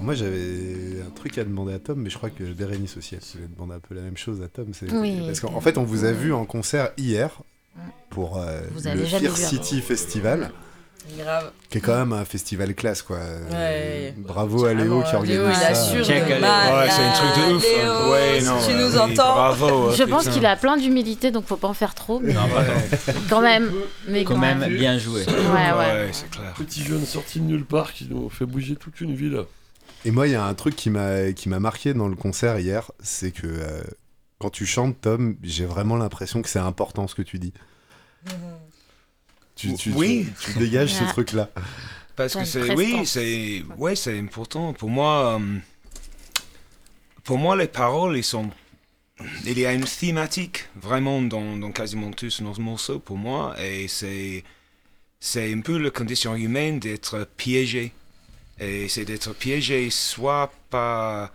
Alors 0.00 0.06
moi 0.06 0.14
j'avais 0.14 1.02
un 1.06 1.10
truc 1.10 1.36
à 1.36 1.44
demander 1.44 1.74
à 1.74 1.78
Tom, 1.78 2.00
mais 2.00 2.08
je 2.08 2.16
crois 2.16 2.30
que 2.30 2.42
Bérénice 2.42 2.96
aussi 2.96 3.16
elle 3.16 3.20
voulait 3.34 3.48
demander 3.54 3.74
un 3.74 3.80
peu 3.80 3.94
la 3.94 4.00
même 4.00 4.16
chose 4.16 4.40
à 4.40 4.48
Tom. 4.48 4.68
Oui. 4.92 5.20
Parce 5.26 5.40
qu'en 5.40 5.52
en 5.52 5.60
fait 5.60 5.76
on 5.76 5.82
vous 5.84 6.06
a 6.06 6.12
vu 6.12 6.32
en 6.32 6.46
concert 6.46 6.88
hier 6.96 7.28
pour 8.08 8.38
euh, 8.38 8.62
le 8.94 9.04
Fear. 9.04 9.36
City 9.36 9.82
Festival, 9.82 10.52
Grave. 11.18 11.50
qui 11.68 11.76
est 11.76 11.80
quand 11.82 11.98
même 11.98 12.14
un 12.14 12.24
festival 12.24 12.74
classe 12.74 13.02
quoi. 13.02 13.18
Euh, 13.18 13.50
Ouais. 13.50 14.14
Bravo 14.16 14.64
à 14.64 14.72
Léo 14.72 15.02
qui 15.02 15.26
Léo, 15.26 15.42
organise 15.44 15.58
il 15.70 15.76
ça. 15.76 16.02
Check. 16.02 16.24
Ouais, 16.28 16.88
c'est 16.88 17.02
un 17.02 17.12
truc 17.12 17.46
de 17.50 17.54
ouf. 17.56 17.64
hein. 17.66 17.82
Léo, 17.82 18.10
ouais, 18.12 18.40
si 18.40 18.46
non, 18.46 18.56
tu 18.66 18.72
euh, 18.72 18.78
nous 18.88 18.92
oui, 18.94 18.98
entends. 18.98 19.34
Bravo. 19.34 19.92
Je 19.92 20.02
pense 20.04 20.28
qu'il 20.30 20.46
a 20.46 20.56
plein 20.56 20.78
d'humilité, 20.78 21.30
donc 21.30 21.44
faut 21.44 21.56
pas 21.58 21.68
en 21.68 21.74
faire 21.74 21.94
trop. 21.94 22.20
Mais 22.20 22.32
Non, 22.32 22.48
pardon. 22.48 22.72
quand 23.28 23.42
même. 23.42 23.70
Mais 24.08 24.24
Quand 24.24 24.38
même, 24.38 24.64
bien 24.66 24.96
joué. 24.98 25.26
Ouais, 25.26 25.34
ouais. 25.34 25.76
Ouais, 25.78 26.08
c'est 26.12 26.30
clair. 26.30 26.54
Petit 26.56 26.82
jeune 26.84 27.04
sorti 27.04 27.38
de 27.40 27.44
nulle 27.44 27.66
part 27.66 27.92
qui 27.92 28.06
nous 28.10 28.30
fait 28.30 28.46
bouger 28.46 28.76
toute 28.76 28.98
une 29.02 29.14
ville. 29.14 29.42
Et 30.04 30.10
moi 30.10 30.26
il 30.26 30.32
y 30.32 30.34
a 30.36 30.44
un 30.44 30.54
truc 30.54 30.76
qui 30.76 30.88
m'a 30.90 31.32
qui 31.32 31.48
m'a 31.48 31.60
marqué 31.60 31.92
dans 31.94 32.08
le 32.08 32.16
concert 32.16 32.58
hier, 32.58 32.90
c'est 33.00 33.32
que 33.32 33.46
euh, 33.46 33.82
quand 34.38 34.50
tu 34.50 34.64
chantes 34.66 35.00
Tom, 35.00 35.36
j'ai 35.42 35.66
vraiment 35.66 35.96
l'impression 35.96 36.40
que 36.42 36.48
c'est 36.48 36.58
important 36.58 37.06
ce 37.06 37.14
que 37.14 37.22
tu 37.22 37.38
dis. 37.38 37.52
Tu, 39.56 39.74
tu- 39.74 39.92
Oui. 39.92 40.26
tu, 40.40 40.52
tu 40.52 40.58
dégages 40.58 40.94
ce 40.94 41.04
Ouais. 41.04 41.10
truc 41.12 41.32
là. 41.32 41.50
Parce 42.16 42.34
que 42.34 42.44
c'est, 42.44 42.74
oui, 42.74 43.02
c'est, 43.06 43.62
ouais, 43.78 43.94
c'est 43.96 44.18
important. 44.18 44.72
Pour 44.72 44.90
moi, 44.90 45.38
euh, 45.38 45.58
pour 47.24 47.38
moi, 47.38 47.56
les 47.56 47.66
paroles, 47.68 48.16
ils 48.16 48.24
sont, 48.24 48.50
il 49.46 49.58
y 49.58 49.64
a 49.66 49.72
une 49.72 49.84
thématique 49.84 50.66
vraiment 50.76 51.22
dans, 51.22 51.56
dans 51.56 51.72
quasiment 51.72 52.10
tous 52.10 52.40
nos 52.40 52.54
morceaux 52.58 52.98
pour 52.98 53.16
moi, 53.16 53.54
et 53.62 53.88
c'est, 53.88 54.44
c'est 55.18 55.52
un 55.52 55.60
peu 55.60 55.78
la 55.78 55.90
condition 55.90 56.34
humaine 56.34 56.78
d'être 56.78 57.26
piégé. 57.36 57.92
Et 58.60 58.88
c'est 58.88 59.04
d'être 59.06 59.32
piégé 59.34 59.90
soit 59.90 60.52
par 60.68 61.32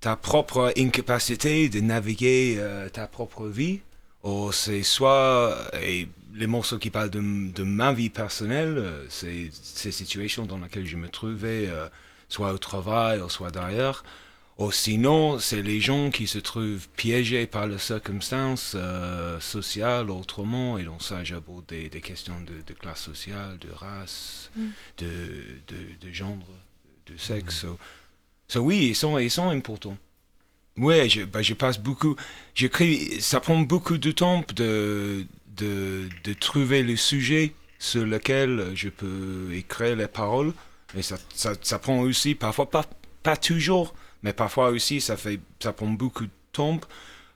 ta 0.00 0.16
propre 0.16 0.72
incapacité 0.76 1.68
de 1.68 1.80
naviguer 1.80 2.56
euh, 2.58 2.88
ta 2.88 3.06
propre 3.06 3.46
vie, 3.46 3.80
ou 4.22 4.50
c'est 4.52 4.82
soit, 4.82 5.56
et 5.82 6.08
les 6.34 6.46
morceaux 6.46 6.78
qui 6.78 6.90
parlent 6.90 7.10
de, 7.10 7.62
ma 7.62 7.92
vie 7.92 8.10
personnelle, 8.10 8.78
euh, 8.78 9.06
c'est 9.08 9.50
ces 9.52 9.92
situations 9.92 10.46
dans 10.46 10.58
lesquelles 10.58 10.86
je 10.86 10.96
me 10.96 11.08
trouvais, 11.08 11.66
euh, 11.68 11.88
soit 12.28 12.52
au 12.52 12.58
travail, 12.58 13.20
ou 13.20 13.28
soit 13.28 13.50
d'ailleurs. 13.50 14.04
Ou 14.58 14.72
sinon, 14.72 15.38
c'est 15.38 15.62
les 15.62 15.80
gens 15.80 16.10
qui 16.10 16.26
se 16.26 16.38
trouvent 16.38 16.88
piégés 16.96 17.46
par 17.46 17.68
les 17.68 17.78
circonstances 17.78 18.72
euh, 18.74 19.38
sociales 19.38 20.10
autrement. 20.10 20.78
Et 20.78 20.82
donc 20.82 21.00
ça, 21.00 21.22
j'aborde 21.22 21.66
des, 21.66 21.88
des 21.88 22.00
questions 22.00 22.40
de, 22.40 22.54
de 22.66 22.74
classe 22.74 23.02
sociale, 23.02 23.56
de 23.60 23.70
race, 23.70 24.50
de, 24.98 25.06
de, 25.68 25.76
de 26.06 26.12
genre, 26.12 26.36
de 27.06 27.16
sexe. 27.16 27.60
So, 27.60 27.78
so 28.48 28.60
oui, 28.60 28.88
ils 28.88 28.96
sont, 28.96 29.16
ils 29.18 29.30
sont 29.30 29.48
importants. 29.50 29.96
Ouais, 30.76 31.08
je, 31.08 31.22
bah, 31.22 31.42
je 31.42 31.54
passe 31.54 31.78
beaucoup. 31.78 32.16
J'écris. 32.54 33.20
Ça 33.20 33.38
prend 33.38 33.60
beaucoup 33.60 33.96
de 33.96 34.10
temps 34.10 34.44
de, 34.56 35.24
de, 35.56 36.08
de 36.24 36.32
trouver 36.32 36.82
le 36.82 36.96
sujet 36.96 37.52
sur 37.78 38.04
lequel 38.04 38.72
je 38.74 38.88
peux 38.88 39.50
écrire 39.54 39.94
les 39.94 40.08
paroles. 40.08 40.52
Et 40.96 41.02
ça, 41.02 41.16
ça, 41.32 41.52
ça 41.62 41.78
prend 41.78 42.00
aussi, 42.00 42.34
parfois, 42.34 42.68
pas, 42.68 42.84
pas 43.22 43.36
toujours, 43.36 43.94
mais 44.22 44.32
parfois 44.32 44.70
aussi, 44.70 45.00
ça, 45.00 45.16
fait, 45.16 45.40
ça 45.60 45.72
prend 45.72 45.88
beaucoup 45.88 46.24
de 46.24 46.30
temps 46.52 46.80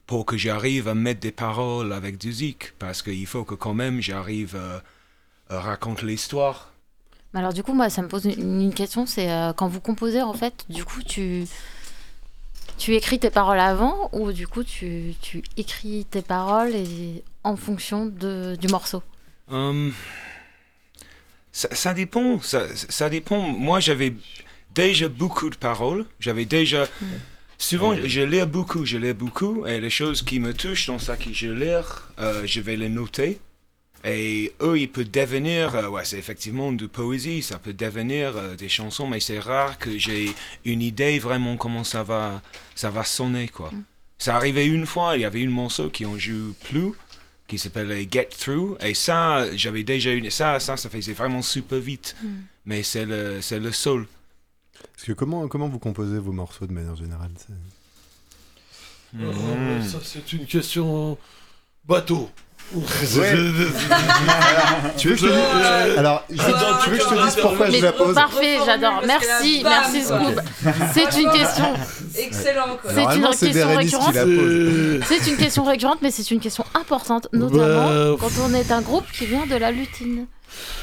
pour 0.06 0.26
que 0.26 0.36
j'arrive 0.36 0.88
à 0.88 0.94
mettre 0.94 1.20
des 1.20 1.32
paroles 1.32 1.92
avec 1.92 2.22
musique. 2.24 2.72
Parce 2.78 3.02
qu'il 3.02 3.26
faut 3.26 3.44
que 3.44 3.54
quand 3.54 3.74
même 3.74 4.00
j'arrive 4.00 4.56
à, 4.56 4.82
à 5.54 5.60
raconter 5.60 6.06
l'histoire. 6.06 6.72
Alors 7.34 7.52
du 7.52 7.62
coup, 7.62 7.72
moi, 7.72 7.88
ça 7.88 8.02
me 8.02 8.08
pose 8.08 8.26
une, 8.26 8.60
une 8.60 8.74
question, 8.74 9.06
c'est 9.06 9.30
euh, 9.30 9.52
quand 9.54 9.66
vous 9.68 9.80
composez, 9.80 10.20
en 10.22 10.34
fait, 10.34 10.66
du 10.68 10.84
coup, 10.84 11.02
tu, 11.02 11.44
tu 12.76 12.94
écris 12.94 13.18
tes 13.18 13.30
paroles 13.30 13.58
avant 13.58 14.10
ou 14.12 14.32
du 14.32 14.46
coup, 14.46 14.64
tu, 14.64 15.14
tu 15.22 15.42
écris 15.56 16.04
tes 16.04 16.20
paroles 16.20 16.74
et, 16.74 17.24
en 17.44 17.56
fonction 17.56 18.06
de, 18.06 18.56
du 18.60 18.68
morceau? 18.68 19.02
Hum, 19.50 19.92
ça, 21.52 21.68
ça 21.72 21.94
dépend. 21.94 22.40
Ça, 22.40 22.66
ça 22.74 23.08
dépend. 23.08 23.40
Moi, 23.40 23.80
j'avais 23.80 24.14
déjà 24.74 25.08
beaucoup 25.08 25.50
de 25.50 25.56
paroles. 25.56 26.04
J'avais 26.20 26.44
déjà. 26.44 26.86
Souvent, 27.58 27.94
je 27.94 28.20
lis 28.22 28.44
beaucoup, 28.44 28.84
je 28.84 28.98
lis 28.98 29.12
beaucoup, 29.12 29.66
et 29.66 29.80
les 29.80 29.90
choses 29.90 30.22
qui 30.22 30.40
me 30.40 30.52
touchent 30.52 30.88
dans 30.88 30.98
ça 30.98 31.16
que 31.16 31.32
je 31.32 31.46
lis, 31.46 31.86
euh, 32.18 32.42
je 32.44 32.60
vais 32.60 32.76
les 32.76 32.88
noter. 32.88 33.38
Et 34.04 34.52
eux, 34.60 34.80
ils 34.80 34.88
peuvent 34.88 35.08
devenir, 35.08 35.76
euh, 35.76 35.88
ouais, 35.88 36.04
c'est 36.04 36.18
effectivement 36.18 36.72
de 36.72 36.86
poésie, 36.86 37.40
ça 37.40 37.60
peut 37.60 37.72
devenir 37.72 38.36
euh, 38.36 38.56
des 38.56 38.68
chansons, 38.68 39.06
mais 39.06 39.20
c'est 39.20 39.38
rare 39.38 39.78
que 39.78 39.96
j'ai 39.96 40.32
une 40.64 40.82
idée 40.82 41.20
vraiment 41.20 41.56
comment 41.56 41.84
ça 41.84 42.02
va, 42.02 42.42
ça 42.74 42.90
va 42.90 43.04
sonner, 43.04 43.46
quoi. 43.46 43.70
Ça 44.18 44.34
arrivait 44.34 44.66
une 44.66 44.86
fois, 44.86 45.16
il 45.16 45.20
y 45.20 45.24
avait 45.24 45.40
une 45.40 45.50
morceau 45.50 45.88
qui 45.88 46.04
en 46.04 46.18
joue 46.18 46.54
plus, 46.64 46.90
qui 47.46 47.58
s'appelait 47.58 48.08
Get 48.10 48.30
Through, 48.36 48.76
et 48.80 48.94
ça, 48.94 49.46
j'avais 49.54 49.84
déjà 49.84 50.10
une, 50.10 50.30
ça, 50.30 50.58
ça, 50.58 50.76
ça 50.76 50.90
faisait 50.90 51.12
vraiment 51.12 51.42
super 51.42 51.78
vite, 51.78 52.16
mais 52.66 52.82
c'est 52.82 53.04
le, 53.04 53.40
c'est 53.40 53.60
le 53.60 53.70
sol. 53.70 54.08
Parce 54.94 55.04
que 55.06 55.12
comment, 55.12 55.48
comment 55.48 55.68
vous 55.68 55.78
composez 55.78 56.18
vos 56.18 56.32
morceaux 56.32 56.66
de 56.66 56.72
manière 56.72 56.96
générale 56.96 57.30
c'est- 57.36 57.52
Euh, 59.20 59.82
ça, 59.82 59.98
c'est 60.02 60.32
une 60.32 60.46
question 60.46 61.18
bateau. 61.86 62.30
Tu 64.96 65.08
veux 65.08 65.14
que 65.14 65.20
je 65.20 65.26
te 65.26 65.32
dise 65.32 65.98
Alors, 65.98 66.24
je- 66.30 66.36
tu 66.36 66.90
veux 66.90 66.96
que 66.96 67.02
je 67.02 67.08
te 67.08 67.24
dise 67.26 67.36
pourquoi 67.42 67.68
je 67.70 67.82
la 67.82 67.92
pose 67.92 68.14
parfait, 68.14 68.56
j'adore. 68.64 69.02
Merci, 69.06 69.60
merci. 69.62 70.02
Scoob. 70.04 70.40
C'est 70.94 71.20
une 71.20 71.30
question. 71.30 71.74
Excellent 72.16 72.76
quoi. 72.80 72.90
C'est 72.92 73.02
une 73.02 73.22
question 73.78 74.00
récurrente. 74.00 74.14
C'est 75.06 75.26
une 75.30 75.36
question 75.36 75.64
récurrente, 75.64 75.98
mais 76.02 76.10
c'est 76.10 76.30
une 76.30 76.40
question 76.40 76.64
importante, 76.74 77.28
notamment 77.32 77.88
Bah, 77.88 78.16
quand 78.20 78.30
on 78.42 78.54
est 78.54 78.70
un 78.72 78.80
groupe 78.80 79.04
qui 79.12 79.26
vient 79.26 79.46
de 79.46 79.56
la 79.56 79.70
lutine. 79.72 80.26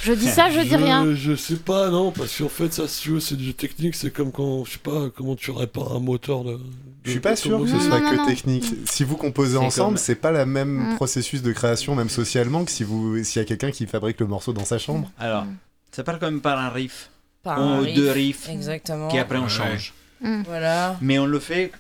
Je 0.01 0.13
dis 0.13 0.27
ça, 0.27 0.49
je 0.49 0.60
dis 0.62 0.75
rien. 0.75 1.13
Je 1.15 1.36
sais 1.36 1.55
pas, 1.58 1.89
non, 1.89 2.12
parce 2.12 2.38
qu'en 2.38 2.49
fait, 2.49 2.73
ça, 2.73 2.88
si 2.88 3.01
tu 3.03 3.10
veux, 3.12 3.19
c'est 3.19 3.36
du 3.36 3.53
technique, 3.53 3.95
c'est 3.95 4.12
comme 4.12 4.32
quand, 4.32 4.63
je 4.65 4.71
sais 4.73 4.77
pas, 4.79 5.10
comment 5.15 5.36
tu 5.36 5.51
répares 5.51 5.93
un 5.95 5.99
moteur 5.99 6.43
de. 6.43 6.60
Je 7.03 7.12
suis 7.12 7.19
pas 7.19 7.36
sûr 7.36 7.60
que 7.62 7.67
ce 7.67 7.79
soit 7.79 7.99
non, 7.99 8.12
que 8.12 8.15
non. 8.17 8.25
technique. 8.27 8.65
Si 8.86 9.03
vous 9.03 9.17
composez 9.17 9.53
C'est 9.58 9.58
ensemble, 9.58 9.95
comme- 9.95 9.97
c'est 9.97 10.15
pas 10.15 10.32
la 10.32 10.45
même 10.45 10.91
Mm. 10.93 10.95
processus 10.95 11.41
de 11.41 11.51
création, 11.51 11.95
même 11.95 12.10
socialement, 12.10 12.65
que 12.65 12.71
si 12.71 12.84
vous, 12.84 13.23
s'il 13.23 13.41
y 13.41 13.43
a 13.43 13.45
quelqu'un 13.47 13.71
qui 13.71 13.86
fabrique 13.88 14.19
le 14.19 14.27
morceau 14.27 14.53
dans 14.53 14.65
sa 14.65 14.77
chambre. 14.77 15.10
Alors, 15.19 15.45
ça 15.91 16.03
part 16.03 16.19
quand 16.19 16.29
même 16.29 16.41
par 16.41 16.58
un 16.60 16.69
riff. 16.69 17.10
Par 17.43 17.60
Un 17.60 17.79
riff. 17.82 17.95
deux 17.95 18.12
riffs. 18.12 18.49
Exactement. 18.49 19.08
Qui 19.08 19.17
après 19.17 19.38
on 19.38 19.43
Ouais. 19.43 19.49
change. 19.49 19.93
Voilà. 20.45 20.97
Mais 21.01 21.17
on 21.19 21.25
le 21.25 21.39
fait 21.39 21.71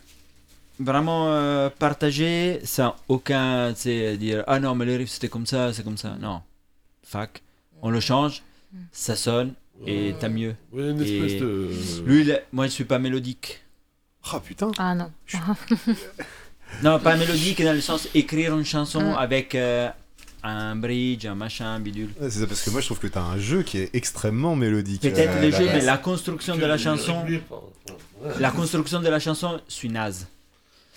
vraiment 0.79 1.27
euh, 1.33 1.69
partagé 1.69 2.61
sans 2.63 2.95
aucun, 3.09 3.73
tu 3.73 3.81
sais, 3.81 4.17
dire 4.17 4.43
ah 4.47 4.59
non, 4.59 4.73
mais 4.75 4.85
le 4.85 4.95
riff 4.95 5.09
c'était 5.09 5.27
comme 5.27 5.45
ça, 5.45 5.73
c'est 5.73 5.83
comme 5.83 5.97
ça. 5.97 6.15
Non. 6.21 6.41
Fac. 7.03 7.41
On 7.81 7.89
le 7.89 7.99
change, 7.99 8.43
ça 8.91 9.15
sonne 9.15 9.53
et 9.85 10.13
t'as 10.19 10.29
mieux. 10.29 10.55
Ouais, 10.73 10.89
une 10.89 11.01
espèce 11.01 11.33
Et 11.33 11.39
de. 11.39 11.69
Lui, 12.05 12.21
il 12.21 12.41
moi 12.51 12.65
je 12.67 12.71
suis 12.71 12.83
pas 12.85 12.99
mélodique. 12.99 13.61
Ah 14.31 14.39
putain 14.39 14.71
Ah 14.77 14.93
non. 14.95 15.11
Non, 16.83 16.99
pas 16.99 17.15
mélodique 17.15 17.63
dans 17.63 17.73
le 17.73 17.81
sens 17.81 18.07
écrire 18.13 18.55
une 18.55 18.63
chanson 18.65 19.15
avec 19.15 19.55
euh, 19.55 19.89
un 20.43 20.75
bridge, 20.75 21.25
un 21.25 21.33
machin, 21.33 21.65
un 21.65 21.79
bidule. 21.79 22.09
Ouais, 22.21 22.29
C'est 22.29 22.39
ça, 22.41 22.47
parce 22.47 22.61
que 22.61 22.69
moi 22.69 22.79
je 22.81 22.85
trouve 22.85 22.99
que 22.99 23.07
t'as 23.07 23.21
un 23.23 23.39
jeu 23.39 23.63
qui 23.63 23.79
est 23.79 23.89
extrêmement 23.95 24.55
mélodique. 24.55 25.01
Peut-être 25.01 25.37
Euh, 25.37 25.41
le 25.41 25.49
là- 25.49 25.57
jeu, 25.59 25.65
mais 25.65 25.81
la 25.81 25.97
construction 25.97 26.55
de 26.57 26.65
la 26.65 26.77
chanson, 26.77 27.23
la 28.39 28.51
construction 28.51 28.99
de 29.01 29.07
la 29.09 29.19
chanson, 29.19 29.59
je 29.67 29.73
suis 29.73 29.89
naze. 29.89 30.27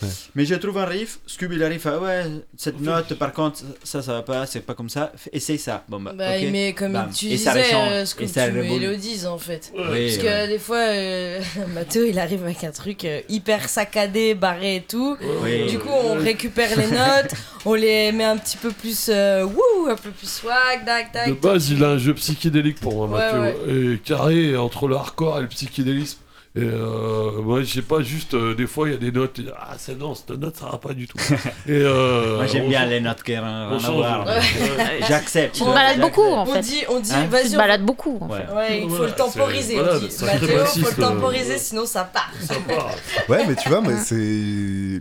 Ouais. 0.02 0.08
Mais 0.34 0.44
je 0.44 0.54
trouve 0.56 0.78
un 0.78 0.84
riff, 0.84 1.18
Scooby 1.26 1.56
il 1.56 1.62
arrive 1.64 1.86
à 1.86 1.98
ouais, 1.98 2.24
cette 2.56 2.80
note 2.80 3.14
par 3.14 3.32
contre, 3.32 3.60
ça 3.84 4.02
ça 4.02 4.12
va 4.14 4.22
pas, 4.22 4.46
c'est 4.46 4.60
pas 4.60 4.74
comme 4.74 4.88
ça, 4.88 5.12
essaye 5.32 5.58
ça. 5.58 5.84
Bon 5.88 6.00
bah, 6.00 6.12
Bah, 6.14 6.36
ok. 6.36 6.48
mais 6.50 6.72
comme 6.72 6.92
Bam. 6.92 7.10
tu 7.14 7.26
Et 7.26 7.36
disais, 7.36 7.74
euh, 7.74 8.04
ce 8.04 8.14
que 8.14 8.24
et 8.24 8.26
tu 8.28 8.52
mélodises 8.52 9.26
en 9.26 9.38
fait. 9.38 9.72
Oui, 9.76 10.06
Parce 10.08 10.18
que 10.18 10.46
des 10.48 10.58
fois, 10.58 10.78
euh, 10.78 11.40
Mathéo 11.74 12.04
il 12.04 12.18
arrive 12.18 12.42
avec 12.44 12.64
un 12.64 12.70
truc 12.72 13.04
euh, 13.04 13.20
hyper 13.28 13.68
saccadé, 13.68 14.34
barré 14.34 14.76
et 14.76 14.82
tout. 14.82 15.16
Oui. 15.42 15.66
Du 15.70 15.78
coup, 15.78 15.88
on 15.90 16.14
récupère 16.14 16.76
les 16.76 16.86
notes, 16.88 17.32
on 17.64 17.74
les 17.74 18.10
met 18.12 18.24
un 18.24 18.36
petit 18.38 18.56
peu 18.56 18.70
plus 18.70 19.06
euh, 19.08 19.44
wouh, 19.44 19.88
un 19.88 19.96
peu 19.96 20.10
plus 20.10 20.28
swag, 20.28 20.84
tac, 20.84 21.12
tac. 21.12 21.28
De 21.28 21.34
base, 21.34 21.70
il 21.70 21.82
a 21.84 21.90
un 21.90 21.98
jeu 21.98 22.14
psychédélique 22.14 22.80
pour 22.80 23.06
moi, 23.06 23.18
Ouais, 23.18 23.32
Mathéo. 23.52 23.92
Et 23.94 23.98
carré 23.98 24.56
entre 24.56 24.88
le 24.88 24.96
hardcore 24.96 25.38
et 25.38 25.42
le 25.42 25.48
psychédélisme. 25.48 26.18
Et 26.54 26.60
euh, 26.60 27.40
moi, 27.40 27.62
je 27.62 27.72
sais 27.72 27.80
pas, 27.80 28.02
juste 28.02 28.34
euh, 28.34 28.54
des 28.54 28.66
fois, 28.66 28.86
il 28.86 28.92
y 28.92 28.94
a 28.94 28.98
des 28.98 29.10
notes. 29.10 29.38
et, 29.38 29.46
ah, 29.58 29.74
c'est 29.78 29.98
non, 29.98 30.14
cette 30.14 30.32
note, 30.32 30.54
ça 30.54 30.66
va 30.70 30.76
pas 30.76 30.92
du 30.92 31.08
tout. 31.08 31.16
et 31.66 31.70
euh, 31.70 32.36
Moi 32.36 32.46
j'aime 32.46 32.64
on 32.64 32.68
bien 32.68 32.84
les 32.84 33.00
notes 33.00 33.22
qui 33.22 33.34
rien 33.34 33.70
on. 33.70 34.26
Ouais. 34.26 35.00
J'accepte. 35.08 35.54
Tu 35.54 35.62
te 35.64 35.68
balades 35.70 35.98
beaucoup 36.00 36.22
en 36.24 36.42
On 36.42 36.46
fait. 36.52 36.60
dit, 36.60 36.82
on 36.90 37.00
dit, 37.00 37.10
Hein 37.14 37.22
Tu 37.24 37.30
vas-y, 37.30 37.54
on- 37.54 37.56
balades 37.56 37.82
beaucoup 37.86 38.18
en 38.20 38.28
Ouais. 38.28 38.40
fait. 38.46 38.52
Ouais, 38.54 38.78
il 38.82 38.90
faut 38.90 38.96
Voilà, 38.96 39.06
le 39.12 39.16
temporiser. 39.16 39.74
voilà, 39.76 39.94
on 39.94 39.98
dit. 40.00 40.16
Mathéo, 40.24 40.64
faut 40.66 40.80
le 40.80 40.86
euh, 41.04 41.08
temporiser, 41.08 41.56
sinon 41.58 41.86
ça 41.86 42.04
part. 42.04 42.30
Ça 42.42 42.54
part. 42.68 42.90
Ouais, 43.30 43.46
mais 43.48 43.54
tu 43.56 43.70
vois, 43.70 43.80
moi, 43.80 43.94
c'est. 44.04 45.00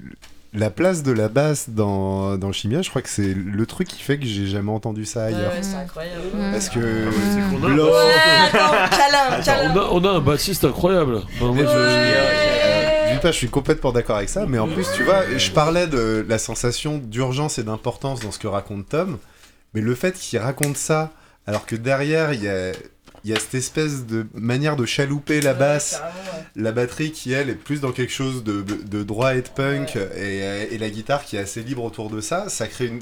La 0.53 0.69
place 0.69 1.01
de 1.01 1.13
la 1.13 1.29
basse 1.29 1.69
dans, 1.69 2.37
dans 2.37 2.51
Chimia, 2.51 2.81
je 2.81 2.89
crois 2.89 3.01
que 3.01 3.07
c'est 3.07 3.33
le 3.33 3.65
truc 3.65 3.87
qui 3.87 4.01
fait 4.03 4.17
que 4.19 4.25
j'ai 4.25 4.47
jamais 4.47 4.71
entendu 4.71 5.05
ça 5.05 5.23
ailleurs. 5.25 5.53
ouais, 5.53 5.61
c'est 5.63 5.75
incroyable. 5.75 6.23
Parce 6.51 6.67
que. 6.67 6.79
Ah, 7.07 7.11
c'est 7.33 7.55
qu'on 7.57 7.63
a- 7.65 7.69
Blanc- 7.69 7.85
Ouais, 7.85 8.51
attends, 8.53 8.97
câlin, 8.97 9.17
Attends, 9.29 9.43
câlin. 9.45 9.73
on, 9.73 9.79
a, 9.79 9.89
on 9.91 10.03
a 10.13 10.17
un 10.17 10.19
bassiste 10.19 10.65
incroyable. 10.65 11.21
Enfin, 11.35 11.53
moi, 11.53 11.55
Je 11.57 11.63
Ouais. 11.63 13.13
dis 13.13 13.19
pas, 13.21 13.31
je 13.31 13.37
suis 13.37 13.47
complètement 13.49 13.93
d'accord 13.93 14.17
avec 14.17 14.27
ça, 14.27 14.45
mais 14.45 14.59
en 14.59 14.67
plus, 14.67 14.85
tu 14.93 15.03
vois, 15.03 15.21
je 15.37 15.51
parlais 15.51 15.87
de 15.87 16.25
la 16.27 16.37
sensation 16.37 16.97
d'urgence 16.97 17.57
et 17.57 17.63
d'importance 17.63 18.19
dans 18.19 18.31
ce 18.31 18.39
que 18.39 18.47
raconte 18.47 18.89
Tom, 18.89 19.19
mais 19.73 19.79
le 19.79 19.95
fait 19.95 20.13
qu'il 20.19 20.37
raconte 20.39 20.75
ça, 20.75 21.11
alors 21.47 21.65
que 21.65 21.77
derrière, 21.77 22.33
il 22.33 22.43
y 22.43 22.49
a, 22.49 22.71
il 23.23 23.31
y 23.31 23.33
a 23.33 23.39
cette 23.39 23.55
espèce 23.55 24.05
de 24.05 24.25
manière 24.33 24.75
de 24.75 24.85
chalouper 24.85 25.41
la 25.41 25.53
basse, 25.53 26.01
ouais. 26.01 26.43
la 26.55 26.71
batterie 26.71 27.11
qui, 27.11 27.33
elle, 27.33 27.49
est 27.49 27.55
plus 27.55 27.81
dans 27.81 27.91
quelque 27.91 28.13
chose 28.13 28.43
de, 28.43 28.61
de 28.61 29.03
droit 29.03 29.35
et 29.35 29.41
de 29.41 29.49
punk, 29.49 29.95
et, 29.95 30.67
et 30.71 30.77
la 30.77 30.89
guitare 30.89 31.23
qui 31.23 31.35
est 31.37 31.39
assez 31.39 31.61
libre 31.61 31.83
autour 31.83 32.09
de 32.09 32.21
ça, 32.21 32.49
ça 32.49 32.67
crée 32.67 32.87
une... 32.87 32.99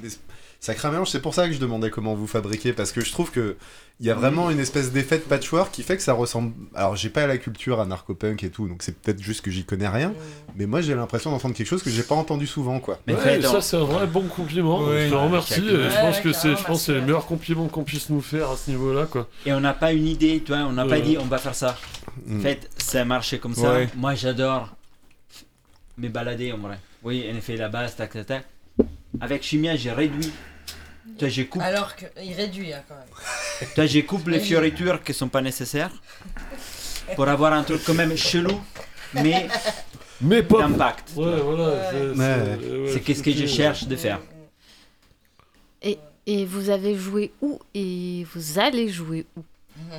Ça 0.61 0.75
crée 0.75 0.89
un 0.89 0.91
mélange, 0.91 1.09
c'est 1.09 1.21
pour 1.21 1.33
ça 1.33 1.47
que 1.47 1.53
je 1.53 1.59
demandais 1.59 1.89
comment 1.89 2.15
vous 2.15 2.27
fabriquez, 2.27 2.73
parce 2.73 2.91
que 2.91 2.99
je 2.99 3.11
trouve 3.13 3.31
que 3.31 3.55
il 4.01 4.05
y 4.05 4.11
a 4.11 4.13
vraiment 4.13 4.49
une 4.49 4.59
espèce 4.59 4.91
d'effet 4.91 5.17
de 5.17 5.23
patchwork 5.23 5.71
qui 5.71 5.83
fait 5.83 5.95
que 5.97 6.03
ça 6.03 6.11
ressemble. 6.13 6.53
Alors, 6.75 6.95
j'ai 6.97 7.09
pas 7.09 7.27
la 7.27 7.37
culture 7.37 7.79
anarcho-punk 7.79 8.43
et 8.43 8.49
tout, 8.49 8.67
donc 8.67 8.81
c'est 8.83 8.97
peut-être 8.97 9.21
juste 9.21 9.41
que 9.41 9.51
j'y 9.51 9.63
connais 9.63 9.87
rien, 9.87 10.13
mais 10.55 10.65
moi 10.65 10.81
j'ai 10.81 10.95
l'impression 10.95 11.31
d'entendre 11.31 11.55
quelque 11.55 11.67
chose 11.67 11.81
que 11.83 11.89
j'ai 11.89 12.03
pas 12.03 12.15
entendu 12.15 12.45
souvent, 12.45 12.79
quoi. 12.81 12.99
Mais 13.07 13.13
Ouais, 13.13 13.19
fait, 13.21 13.41
ça 13.41 13.61
c'est 13.61 13.77
un 13.77 13.83
vrai 13.85 14.05
bon 14.07 14.23
compliment. 14.27 14.85
Je 14.85 15.09
te 15.09 15.15
remercie. 15.15 15.53
Et 15.53 15.63
je 15.63 15.75
Ouais, 15.77 16.01
pense 16.01 16.19
que 16.19 16.33
c'est, 16.33 16.41
carrément, 16.41 16.57
je 16.59 16.63
pense 16.65 16.79
que 16.79 16.85
c'est 16.87 16.93
le 16.93 17.01
meilleur 17.01 17.25
compliment 17.25 17.67
qu'on 17.69 17.83
puisse 17.83 18.09
nous 18.09 18.21
faire 18.21 18.49
à 18.51 18.57
ce 18.57 18.69
niveau-là, 18.69 19.05
quoi. 19.05 19.29
Et 19.45 19.53
on 19.53 19.59
n'a 19.61 19.73
pas 19.73 19.93
une 19.93 20.07
idée, 20.07 20.41
tu 20.45 20.51
vois, 20.53 20.61
on 20.63 20.73
n'a 20.73 20.83
pas 20.85 20.91
Ouais. 20.91 21.01
dit 21.01 21.17
on 21.17 21.25
va 21.25 21.37
faire 21.37 21.55
ça. 21.55 21.77
En 22.29 22.33
Mm. 22.35 22.41
fait, 22.41 22.69
ça 22.77 23.01
a 23.01 23.05
marché 23.05 23.39
comme 23.39 23.55
ça. 23.55 23.71
Ouais. 23.73 23.87
Moi, 23.95 24.13
j'adore 24.15 24.75
me 25.97 26.09
balader 26.09 26.51
en 26.51 26.57
vrai. 26.57 26.77
Oui, 27.03 27.25
en 27.33 27.37
effet, 27.37 27.55
la 27.55 27.69
base, 27.69 27.95
tac, 27.95 28.11
tac, 28.11 28.25
tac. 28.25 28.45
Avec 29.21 29.43
Chimia, 29.43 29.75
j'ai 29.75 29.91
réduit. 29.91 30.31
J'ai 31.19 31.49
Alors 31.59 31.95
qu'il 31.95 32.33
réduit 32.33 32.73
hein, 32.73 32.81
quand 32.87 32.95
même. 32.95 33.87
j'ai 33.87 34.05
coupé 34.05 34.31
les 34.31 34.39
fioritures 34.39 35.03
qui 35.03 35.13
sont 35.13 35.29
pas 35.29 35.41
nécessaires 35.41 35.91
pour 37.15 37.27
avoir 37.27 37.53
un 37.53 37.63
truc 37.63 37.81
quand 37.85 37.93
même 37.93 38.15
chelou, 38.15 38.59
mais 39.13 39.47
Mais 40.21 40.43
pas. 40.43 40.59
d'impact. 40.59 41.11
Ouais, 41.15 41.39
voilà. 41.41 41.67
Ouais. 41.67 41.73
c'est- 41.91 41.97
Ouais. 42.19 42.57
c'est- 42.61 42.69
ouais, 42.77 42.89
C'est 42.93 42.99
qu'est-ce 43.01 43.23
que 43.23 43.31
je 43.31 43.45
cherche 43.45 43.85
de 43.87 43.95
faire. 43.95 44.19
Et 46.31 46.45
vous 46.45 46.69
avez 46.69 46.95
joué 46.95 47.31
où 47.41 47.59
et 47.73 48.23
vous 48.35 48.59
allez 48.59 48.87
jouer 48.89 49.25
où? 49.35 49.41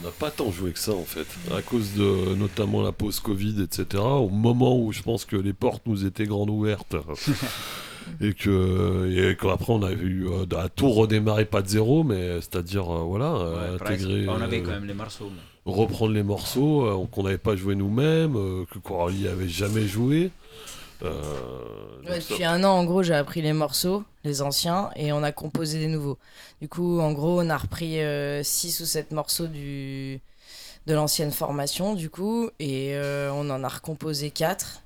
On 0.00 0.04
n'a 0.04 0.10
pas 0.10 0.30
tant 0.30 0.50
joué 0.50 0.72
que 0.72 0.78
ça 0.78 0.92
en 0.92 1.04
fait, 1.04 1.26
à 1.56 1.62
cause 1.62 1.92
de 1.94 2.34
notamment 2.34 2.82
la 2.82 2.92
pause 2.92 3.18
Covid, 3.20 3.62
etc. 3.62 4.02
Au 4.02 4.28
moment 4.28 4.78
où 4.78 4.92
je 4.92 5.00
pense 5.00 5.24
que 5.24 5.36
les 5.36 5.52
portes 5.54 5.82
nous 5.86 6.04
étaient 6.04 6.24
grandes 6.26 6.50
ouvertes 6.50 6.96
et 8.20 8.34
que 8.34 9.30
et 9.30 9.36
qu'après 9.36 9.72
on 9.72 9.82
a 9.82 9.92
eu 9.92 10.26
euh, 10.28 10.46
à 10.58 10.68
tout 10.68 10.90
redémarrer 10.90 11.44
pas 11.44 11.62
de 11.62 11.68
zéro, 11.68 12.04
mais 12.04 12.40
c'est-à-dire 12.40 12.88
euh, 12.94 13.00
voilà 13.02 13.26
euh, 13.34 13.76
Ouais, 13.76 13.82
intégrer, 13.82 14.28
on 14.28 14.40
avait 14.40 14.62
quand 14.62 14.70
même 14.72 14.86
les 14.86 14.94
morceaux. 14.94 15.30
mais- 15.30 15.72
reprendre 15.72 16.12
les 16.12 16.22
morceaux 16.24 17.06
qu'on 17.12 17.22
n'avait 17.22 17.38
pas 17.38 17.54
joué 17.54 17.74
nous-mêmes, 17.76 18.34
que 18.72 18.78
Coralie 18.80 19.28
avait 19.28 19.48
jamais 19.48 19.86
joué. 19.86 20.30
Euh, 21.04 21.20
Ouais, 22.08 22.18
depuis 22.18 22.44
un 22.44 22.62
an, 22.64 22.70
en 22.78 22.84
gros, 22.84 23.02
j'ai 23.04 23.14
appris 23.14 23.42
les 23.42 23.52
morceaux, 23.52 24.02
les 24.24 24.42
anciens, 24.42 24.90
et 24.96 25.12
on 25.12 25.22
a 25.22 25.30
composé 25.32 25.78
des 25.78 25.86
nouveaux. 25.86 26.18
Du 26.60 26.68
coup, 26.68 26.98
en 27.00 27.12
gros, 27.12 27.40
on 27.40 27.48
a 27.48 27.56
repris 27.56 27.98
6 28.42 28.80
ou 28.80 28.84
7 28.86 29.12
morceaux 29.12 29.46
du... 29.46 30.20
de 30.88 30.94
l'ancienne 30.94 31.30
formation, 31.30 31.94
du 31.94 32.10
coup, 32.10 32.50
et 32.58 32.94
euh, 32.96 33.30
on 33.32 33.48
en 33.50 33.62
a 33.62 33.68
recomposé 33.68 34.30
4. 34.30 34.81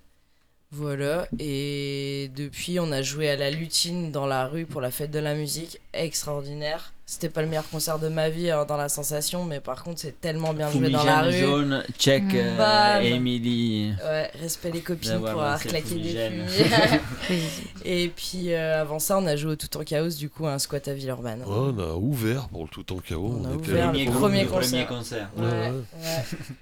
Voilà, 0.72 1.28
et 1.38 2.30
depuis, 2.36 2.80
on 2.80 2.90
a 2.92 3.00
joué 3.00 3.30
à 3.30 3.36
la 3.36 3.50
lutine 3.50 4.10
dans 4.10 4.26
la 4.26 4.46
rue 4.46 4.66
pour 4.66 4.80
la 4.80 4.90
fête 4.90 5.10
de 5.12 5.20
la 5.20 5.34
musique, 5.34 5.80
extraordinaire. 5.94 6.92
C'était 7.08 7.28
pas 7.28 7.40
le 7.40 7.46
meilleur 7.46 7.68
concert 7.70 8.00
de 8.00 8.08
ma 8.08 8.28
vie 8.30 8.50
hein, 8.50 8.64
dans 8.66 8.76
la 8.76 8.88
sensation, 8.88 9.44
mais 9.44 9.60
par 9.60 9.84
contre, 9.84 10.00
c'est 10.00 10.20
tellement 10.20 10.52
bien 10.52 10.68
joué 10.72 10.90
dans 10.90 11.04
la 11.04 11.22
Fumigène 11.22 11.44
rue. 11.44 11.50
jaune, 11.52 11.84
check, 11.98 12.24
Mm. 12.24 12.36
euh. 12.58 13.00
Emily. 13.00 13.92
Ouais, 14.04 14.28
respect 14.40 14.72
les 14.72 14.80
copines 14.80 15.18
pour 15.18 15.28
avoir 15.28 15.60
claqué 15.60 15.94
des 15.94 16.08
fumiers. 16.08 17.00
Et 17.84 18.08
puis 18.08 18.52
euh, 18.52 18.80
avant 18.82 18.98
ça, 18.98 19.18
on 19.18 19.26
a 19.26 19.36
joué 19.36 19.52
au 19.52 19.56
Tout 19.56 19.74
en 19.76 19.84
Chaos, 19.84 20.08
du 20.18 20.28
coup, 20.28 20.46
à 20.48 20.52
un 20.54 20.58
squat 20.58 20.88
à 20.88 20.94
Villeurbanne. 20.94 21.42
Ouais, 21.42 21.46
on 21.48 21.78
a 21.78 21.94
ouvert 21.94 22.48
pour 22.48 22.64
le 22.64 22.68
tout 22.70 22.92
en 22.92 22.98
chaos. 22.98 23.38
On 23.40 23.44
a 23.44 23.54
était 23.54 23.70
ouvert 23.70 23.92
le 23.92 24.04
Premier, 24.06 24.44
premier 24.44 24.46
concert. 24.46 24.88
concert. 24.88 25.30
Ouais, 25.36 25.44
Ouais, 25.44 25.70
ouais. 25.70 26.56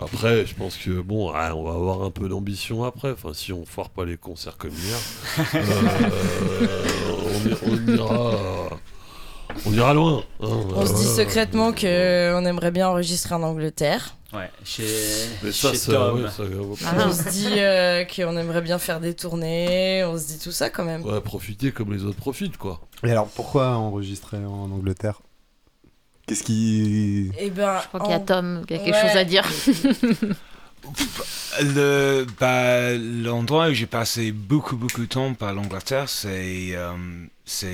Après, 0.00 0.46
je 0.46 0.54
pense 0.54 0.76
que 0.76 1.00
bon, 1.00 1.30
ah, 1.34 1.54
on 1.56 1.64
va 1.64 1.72
avoir 1.72 2.02
un 2.02 2.10
peu 2.10 2.28
d'ambition 2.28 2.84
après. 2.84 3.10
Enfin, 3.12 3.32
si 3.34 3.52
on 3.52 3.64
foire 3.64 3.90
pas 3.90 4.04
les 4.04 4.16
concerts 4.16 4.56
comme 4.56 4.70
hier, 4.72 4.98
euh, 5.54 6.68
on, 7.66 7.92
ira, 7.94 8.32
on 9.66 9.72
ira 9.72 9.94
loin. 9.94 10.22
hein. 10.40 10.46
On 10.74 10.86
se 10.86 10.94
dit 10.94 11.04
secrètement 11.04 11.72
qu'on 11.72 12.44
aimerait 12.44 12.70
bien 12.70 12.88
enregistrer 12.88 13.34
en 13.34 13.42
Angleterre. 13.42 14.14
Ouais, 14.34 14.50
chez, 14.62 14.84
Mais 15.42 15.52
ça, 15.52 15.70
chez 15.70 15.76
ça, 15.78 15.92
Tom. 15.92 16.22
ouais, 16.22 16.28
ça- 16.30 16.42
Ah. 16.86 17.06
On 17.08 17.12
se 17.12 17.30
dit 17.30 17.54
euh, 17.56 18.04
qu'on 18.04 18.36
aimerait 18.36 18.60
bien 18.60 18.78
faire 18.78 19.00
des 19.00 19.14
tournées. 19.14 20.04
On 20.04 20.18
se 20.18 20.26
dit 20.26 20.38
tout 20.38 20.52
ça 20.52 20.68
quand 20.68 20.84
même. 20.84 21.02
ouais, 21.04 21.20
profiter 21.22 21.72
comme 21.72 21.92
les 21.94 22.04
autres 22.04 22.18
profitent, 22.18 22.58
quoi. 22.58 22.80
Et 23.04 23.10
alors, 23.10 23.26
pourquoi 23.28 23.68
enregistrer 23.76 24.36
en 24.36 24.70
Angleterre? 24.70 25.22
Qu'est-ce 26.28 26.42
qui. 26.44 27.30
Et 27.38 27.50
ben, 27.50 27.80
Je 27.82 27.88
crois 27.88 28.00
qu'il 28.00 28.10
y 28.10 28.14
a 28.14 28.20
Tom 28.20 28.64
qui 28.66 28.74
a 28.74 28.78
quelque 28.78 28.94
Ouais. 28.94 29.08
chose 29.08 29.16
à 29.16 29.24
dire. 29.24 29.44
le, 31.62 32.26
bah, 32.38 32.94
l'endroit 32.94 33.68
où 33.68 33.72
j'ai 33.72 33.86
passé 33.86 34.32
beaucoup, 34.32 34.76
beaucoup 34.76 35.00
de 35.02 35.06
temps 35.06 35.34
par 35.34 35.52
l'Angleterre, 35.54 36.08
c'est, 36.08 36.70
euh, 36.74 36.92
c'est 37.44 37.66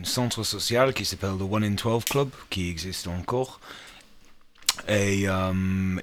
un 0.00 0.04
centre 0.04 0.42
social 0.42 0.94
qui 0.94 1.04
s'appelle 1.04 1.36
le 1.38 1.44
One 1.44 1.64
in 1.64 1.70
12 1.70 2.04
Club, 2.04 2.28
qui 2.50 2.68
existe 2.68 3.08
encore. 3.08 3.60
Et 4.88 5.28
euh, 5.28 5.52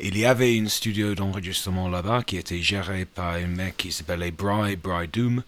il 0.02 0.18
y 0.18 0.26
avait 0.26 0.56
une 0.56 0.70
studio 0.70 1.16
d'enregistrement 1.16 1.90
là-bas 1.90 2.24
qui 2.24 2.38
était 2.38 2.62
géré 2.62 3.06
par 3.06 3.34
un 3.34 3.48
mec 3.48 3.78
qui 3.78 3.92
s'appelait 3.92 4.32
Bry, 4.32 4.76
Bry 4.76 5.08
Doom, 5.08 5.44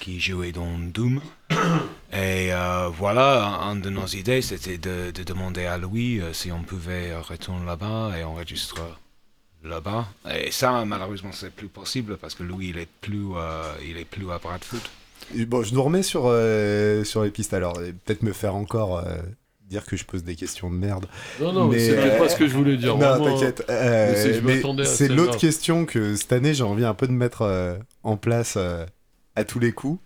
qui 0.00 0.18
jouait 0.20 0.52
dans 0.52 0.78
Doom. 0.78 1.20
Et 2.12 2.52
euh, 2.52 2.88
voilà, 2.88 3.60
une 3.72 3.80
de 3.80 3.90
nos 3.90 4.06
idées, 4.06 4.42
c'était 4.42 4.78
de, 4.78 5.12
de 5.12 5.22
demander 5.22 5.66
à 5.66 5.78
Louis 5.78 6.20
euh, 6.20 6.32
si 6.32 6.50
on 6.50 6.62
pouvait 6.62 7.10
euh, 7.10 7.20
retourner 7.20 7.64
là-bas 7.64 8.12
et 8.18 8.24
enregistrer 8.24 8.82
là-bas. 9.62 10.06
Et 10.34 10.50
ça, 10.50 10.84
malheureusement, 10.84 11.30
c'est 11.32 11.52
plus 11.52 11.68
possible 11.68 12.16
parce 12.16 12.34
que 12.34 12.42
Louis, 12.42 12.68
il 12.70 12.78
est 12.78 12.88
plus, 13.00 13.26
euh, 13.36 13.62
il 13.88 13.96
est 13.96 14.04
plus 14.04 14.28
à 14.30 14.38
Bradford. 14.38 14.80
Et 15.36 15.44
Bon, 15.46 15.62
je 15.62 15.72
nous 15.74 15.82
remets 15.82 16.02
sur, 16.02 16.22
euh, 16.26 17.04
sur 17.04 17.22
les 17.22 17.30
pistes 17.30 17.54
alors. 17.54 17.80
et 17.82 17.92
Peut-être 17.92 18.22
me 18.22 18.32
faire 18.32 18.56
encore 18.56 18.98
euh, 18.98 19.18
dire 19.68 19.84
que 19.84 19.96
je 19.96 20.04
pose 20.04 20.24
des 20.24 20.34
questions 20.34 20.68
de 20.70 20.74
merde. 20.76 21.06
Non, 21.40 21.52
non, 21.52 21.68
mais 21.68 21.78
c'était 21.78 22.10
euh, 22.10 22.18
pas 22.18 22.28
ce 22.28 22.34
que 22.36 22.48
je 22.48 22.54
voulais 22.54 22.76
dire. 22.76 22.96
non, 22.96 23.06
vraiment. 23.18 23.24
t'inquiète. 23.38 23.64
euh, 23.70 24.40
Mais 24.42 24.84
c'est- 24.84 25.08
l'autre 25.08 25.36
question 25.38 25.84
que 25.84 26.16
cette 26.16 26.32
année 26.32 26.54
j'ai 26.54 26.64
envie 26.64 26.84
un 26.84 26.94
peu 26.94 27.06
de 27.06 27.12
mettre 27.12 27.42
euh, 27.42 27.76
en 28.02 28.16
place 28.16 28.54
euh, 28.56 28.84
à 29.40 29.44
tous 29.44 29.58
les 29.58 29.72
coups. 29.72 30.00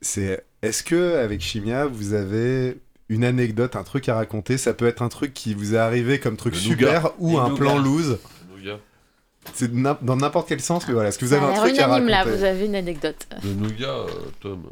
C'est 0.00 0.44
est-ce 0.62 0.82
que 0.82 1.16
avec 1.16 1.40
Chimia 1.40 1.86
vous 1.86 2.12
avez 2.14 2.78
une 3.08 3.24
anecdote, 3.24 3.76
un 3.76 3.82
truc 3.82 4.08
à 4.08 4.14
raconter? 4.14 4.58
Ça 4.58 4.74
peut 4.74 4.86
être 4.86 5.02
un 5.02 5.08
truc 5.08 5.32
qui 5.34 5.54
vous 5.54 5.74
est 5.74 5.78
arrivé 5.78 6.18
comme 6.20 6.36
truc 6.36 6.54
Le 6.54 6.60
super 6.60 7.02
nougat. 7.02 7.14
ou 7.18 7.30
Les 7.32 7.36
un 7.38 7.48
nougats. 7.48 7.56
plan 7.56 7.78
loose. 7.78 8.18
C'est 9.54 9.70
dans 9.72 10.16
n'importe 10.16 10.48
quel 10.48 10.60
sens, 10.60 10.84
mais 10.86 10.94
voilà. 10.94 11.08
Est-ce 11.10 11.18
que 11.18 11.24
vous 11.24 11.32
avez 11.32 11.44
a 11.46 11.48
un 11.48 11.54
truc 11.54 11.78
à 11.78 11.86
là, 11.86 11.94
raconter 11.94 12.36
vous 12.36 12.44
avez 12.44 12.66
une 12.66 12.74
anecdote. 12.74 13.26
Le 13.42 13.50
nougat, 13.50 13.86
euh, 13.88 14.06
Tom. 14.42 14.62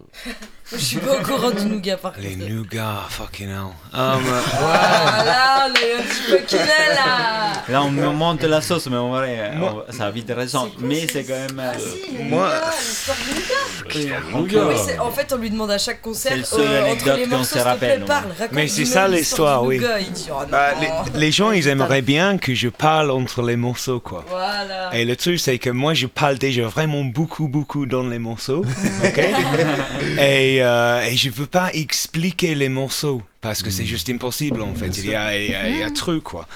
Je 0.73 0.77
suis 0.79 0.97
pas 0.99 1.19
au 1.19 1.23
courant 1.23 1.51
du 1.51 1.67
nougat 1.67 1.97
par 1.99 2.13
Les 2.19 2.35
contre. 2.37 2.49
nougats, 2.51 3.03
fucking 3.11 3.49
hell. 3.49 3.67
Um, 3.93 4.23
Voilà, 4.59 5.67
on 5.69 5.75
est 5.75 5.95
un 5.95 6.03
petit 6.43 6.57
peu 6.57 6.59
là 6.59 7.53
Là, 7.69 7.83
on 7.83 7.91
me 7.91 8.09
monte 8.09 8.43
la 8.45 8.61
sauce, 8.61 8.87
mais 8.89 8.97
en 8.97 9.11
vrai, 9.11 9.37
euh, 9.41 9.57
Moi- 9.57 9.85
on- 9.89 9.93
ça 9.93 10.07
a 10.07 10.11
vite 10.11 10.31
quoi, 10.35 10.69
Mais 10.81 11.07
c'est- 11.07 11.25
quand 11.25 11.35
même. 11.35 11.59
euh, 11.59 11.73
Ah 11.75 11.79
si, 11.79 12.17
les 12.17 12.25
moi- 12.25 12.51
l'histoire 12.79 13.17
du 13.19 14.35
nougat. 14.35 14.67
Oui, 14.69 14.99
en 15.01 15.11
fait, 15.11 15.33
on 15.33 15.37
lui 15.37 15.51
demande 15.51 15.71
à 15.71 15.79
chaque 15.79 16.01
concert 16.03 16.33
C'est 16.33 16.39
le 16.39 16.45
seul 16.45 16.61
euh, 16.61 16.81
entre 16.81 16.87
anecdote 16.91 17.17
les 17.17 17.25
qu'on 17.25 17.37
morceaux, 17.37 17.59
se 17.59 17.65
rappelle, 17.65 18.05
parle, 18.05 18.25
Mais 18.53 18.69
c'est 18.69 18.85
ça 18.85 19.07
l'histoire, 19.09 19.63
oui. 19.65 19.77
nougat. 19.79 20.01
Il 20.01 20.13
dit, 20.13 20.29
oh 20.31 20.43
bah, 20.51 20.69
les, 20.81 21.21
les 21.21 21.33
gens, 21.33 21.51
ils 21.53 21.69
aimeraient 21.69 22.03
bien 22.03 22.39
que 22.39 22.55
je 22.55 22.69
parle 22.69 23.11
entre 23.11 23.43
les 23.43 23.57
morceaux, 23.57 24.01
quoi. 24.01 24.25
Voilà. 24.29 24.64
Et 24.93 25.05
le 25.05 25.17
truc, 25.17 25.39
c'est 25.41 25.59
que 25.59 25.71
moi, 25.71 25.95
je 25.95 26.07
parle 26.07 26.39
déjà 26.39 26.67
vraiment 26.67 27.05
beaucoup, 27.05 27.49
beaucoup 27.49 27.87
dans 27.87 28.07
les 28.09 28.19
morceaux. 28.19 28.65
ok? 29.05 29.19
Et, 30.19 30.63
euh, 30.63 31.03
et 31.05 31.17
je 31.17 31.31
veux 31.31 31.47
pas 31.47 31.71
expliquer 31.73 32.55
les 32.55 32.69
morceaux 32.69 33.23
parce 33.41 33.63
que 33.63 33.71
c'est 33.71 33.85
juste 33.85 34.09
impossible, 34.11 34.63
en 34.63 34.75
fait. 34.75 34.97
Il 34.99 35.11
y 35.11 35.15
a, 35.15 35.39
il 35.39 35.51
y 35.51 35.55
a, 35.55 35.69
il 35.69 35.79
y 35.79 35.83
a 35.83 35.91
trop, 35.91 36.21
quoi. 36.21 36.47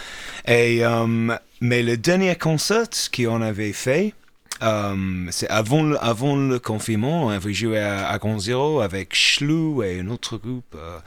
Et, 0.46 0.84
euh, 0.84 1.36
mais 1.60 1.82
le 1.82 1.96
dernier 1.96 2.34
concert 2.36 2.86
qu'on 3.14 3.42
avait 3.42 3.72
fait, 3.74 4.14
euh, 4.62 5.26
c'est 5.30 5.48
avant 5.50 5.82
le, 5.82 6.02
avant 6.02 6.34
le 6.36 6.58
confinement, 6.58 7.26
on 7.26 7.28
avait 7.28 7.52
joué 7.52 7.78
à, 7.78 8.08
à 8.08 8.18
Grand 8.18 8.38
Zero 8.40 8.80
avec 8.80 9.14
Schlou 9.14 9.82
et 9.82 10.00
un 10.00 10.08
autre 10.08 10.36
groupe. 10.38 10.74
euh, 10.76 10.98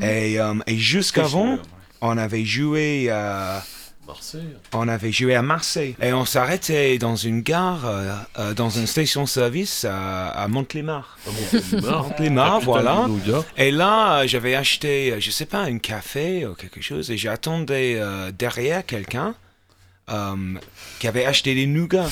et, 0.00 0.38
euh, 0.40 0.54
et 0.66 0.76
jusqu'avant, 0.76 1.58
on 2.00 2.16
avait 2.16 2.44
joué 2.44 3.10
à. 3.10 3.62
Marseille. 4.08 4.48
On 4.72 4.88
avait 4.88 5.12
joué 5.12 5.34
à 5.34 5.42
Marseille 5.42 5.94
et 6.02 6.12
on 6.12 6.24
s'arrêtait 6.24 6.96
dans 6.98 7.14
une 7.16 7.42
gare, 7.42 7.86
euh, 7.86 8.12
euh, 8.38 8.54
dans 8.54 8.70
une 8.70 8.86
station-service 8.86 9.84
à, 9.84 10.28
à 10.30 10.48
Montélimar. 10.48 11.18
À 11.26 11.30
Montélimar. 11.30 12.02
Montélimar, 12.04 12.52
Capitale 12.60 12.64
voilà. 12.84 13.06
Et 13.58 13.70
là, 13.70 14.20
euh, 14.20 14.26
j'avais 14.26 14.54
acheté, 14.54 15.14
je 15.20 15.30
sais 15.30 15.46
pas, 15.46 15.60
un 15.60 15.78
café 15.78 16.46
ou 16.46 16.54
quelque 16.54 16.80
chose 16.80 17.10
et 17.10 17.16
j'attendais 17.18 17.96
euh, 17.98 18.30
derrière 18.36 18.84
quelqu'un 18.84 19.34
qui 21.00 21.06
avait 21.06 21.26
acheté 21.26 21.54
des 21.54 21.66
nougats. 21.66 22.08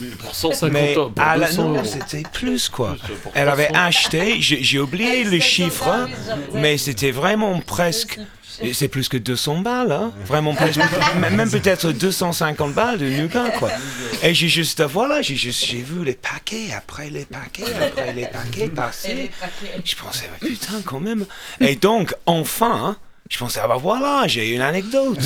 Mais 0.00 0.06
pour 0.10 0.36
150 0.36 0.72
Mais 0.72 0.96
ans, 0.96 1.10
pour 1.10 1.24
à 1.24 1.36
la- 1.36 1.48
200 1.48 1.64
non, 1.64 1.74
euros. 1.80 1.84
c'était 1.84 2.22
plus 2.32 2.68
quoi. 2.68 2.96
Plus, 3.04 3.14
Elle 3.34 3.48
avait 3.48 3.66
300. 3.66 3.86
acheté, 3.86 4.40
j'ai 4.40 4.62
j'ai 4.62 4.78
oublié 4.78 5.24
le 5.24 5.40
chiffre, 5.40 6.08
mais 6.54 6.78
c'était 6.78 7.10
vraiment 7.10 7.58
presque. 7.60 8.20
Et 8.62 8.72
C'est 8.74 8.88
plus 8.88 9.08
que 9.08 9.16
200 9.16 9.58
balles, 9.60 9.92
hein. 9.92 10.12
Vraiment 10.26 10.54
presque. 10.54 10.78
m- 11.22 11.34
Même 11.36 11.50
peut-être 11.50 11.92
250 11.92 12.72
balles 12.74 12.98
de 12.98 13.08
nougat, 13.08 13.50
quoi. 13.58 13.70
Et 14.22 14.34
j'ai 14.34 14.48
juste, 14.48 14.82
voilà, 14.82 15.22
j'ai 15.22 15.36
juste, 15.36 15.64
j'ai 15.64 15.82
vu 15.82 16.04
les 16.04 16.14
paquets, 16.14 16.72
après 16.76 17.10
les 17.10 17.24
paquets, 17.24 17.64
après 17.86 18.12
les 18.12 18.26
paquets 18.26 18.68
passer. 18.68 19.30
Je 19.84 19.94
pensais, 19.96 20.28
mais 20.42 20.48
putain, 20.48 20.80
quand 20.84 21.00
même. 21.00 21.24
Et 21.60 21.76
donc, 21.76 22.14
enfin, 22.26 22.72
hein, 22.84 22.96
je 23.30 23.38
pensais, 23.38 23.60
ah 23.62 23.68
bah 23.68 23.76
voilà, 23.80 24.24
j'ai 24.26 24.54
une 24.54 24.60
anecdote. 24.60 25.20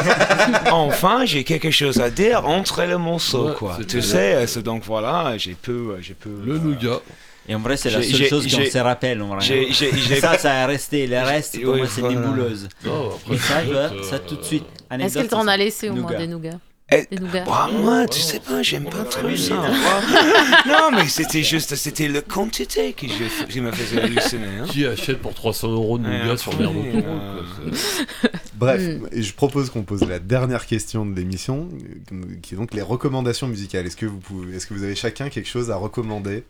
enfin, 0.70 1.24
j'ai 1.24 1.44
quelque 1.44 1.70
chose 1.70 2.00
à 2.00 2.10
dire 2.10 2.46
entre 2.46 2.82
les 2.82 2.96
morceaux, 2.96 3.48
Ouais, 3.48 3.54
quoi. 3.54 3.78
Tu 3.88 4.02
sais, 4.02 4.44
donc 4.62 4.82
voilà, 4.84 5.36
j'ai 5.38 5.54
peu, 5.54 5.96
j'ai 6.00 6.14
peu. 6.14 6.30
Le 6.44 6.54
euh, 6.54 6.58
nougat. 6.58 7.00
Et 7.48 7.54
en 7.54 7.60
vrai, 7.60 7.76
c'est 7.76 7.90
la 7.90 8.02
seule 8.02 8.26
chose 8.28 8.44
qu'on 8.52 8.64
se 8.64 8.78
rappelle. 8.78 9.22
En 9.22 9.36
vrai. 9.36 9.72
Ça, 10.20 10.36
ça 10.38 10.52
a 10.62 10.66
resté. 10.66 11.06
Le 11.06 11.18
reste, 11.18 11.60
pour 11.62 11.74
Oui, 11.74 11.78
moi, 11.80 11.86
c'est 11.88 12.00
voilà. 12.00 12.20
nébuleuse. 12.20 12.68
Non, 12.84 13.10
après, 13.14 13.34
Et 13.34 13.38
ça, 13.38 13.64
je 13.64 13.70
vois, 13.70 13.78
euh, 13.80 14.02
ça 14.02 14.18
tout 14.18 14.36
de 14.36 14.42
suite. 14.42 14.64
Est-ce 14.64 14.94
Anecdote, 14.94 15.22
qu'il 15.22 15.30
t'en 15.30 15.46
a 15.48 15.56
laissé 15.56 15.88
au 15.88 15.92
moins 15.94 16.02
Nougat. 16.02 16.18
des 16.18 16.26
nougats 16.26 16.58
Eh, 16.92 17.06
Des 17.10 17.18
nougats 17.20 17.44
Bah, 17.44 17.68
moi, 17.72 18.06
tu 18.06 18.20
sais 18.20 18.40
pas, 18.40 18.62
j'aime 18.62 18.84
pas 18.84 19.04
trop 19.04 19.34
ça. 19.36 19.54
non, 20.66 20.90
mais 20.92 21.08
c'était 21.08 21.42
juste, 21.42 21.74
c'était 21.76 22.08
la 22.08 22.20
quantité 22.22 22.92
qui, 22.92 23.08
je- 23.08 23.44
qui 23.46 23.60
me 23.60 23.70
faisait 23.72 24.00
halluciner. 24.02 24.46
Hein. 24.62 24.66
Qui 24.68 24.86
achète 24.86 25.18
pour 25.18 25.34
300 25.34 25.68
euros 25.72 25.98
de 25.98 26.04
nougat 26.08 26.36
sur 26.36 26.52
d'autoroute 26.52 26.84
euh, 26.94 27.40
Bref, 28.54 28.80
Mm. 28.82 29.08
et 29.12 29.22
je 29.22 29.34
propose 29.34 29.70
qu'on 29.70 29.82
pose 29.82 30.02
la 30.08 30.18
dernière 30.18 30.66
question 30.66 31.04
de 31.04 31.14
l'émission, 31.14 31.68
euh, 32.12 32.16
qui 32.42 32.54
est 32.54 32.56
donc 32.56 32.72
les 32.74 32.82
recommandations 32.82 33.48
musicales. 33.48 33.86
Est-ce 33.86 33.96
que 33.96 34.06
vous 34.06 34.18
pouvez, 34.18 34.56
est-ce 34.56 34.66
que 34.66 34.74
vous 34.74 34.82
avez 34.84 34.94
chacun 34.94 35.28
quelque 35.28 35.48
chose 35.48 35.70
à 35.70 35.76
recommander 35.76 36.44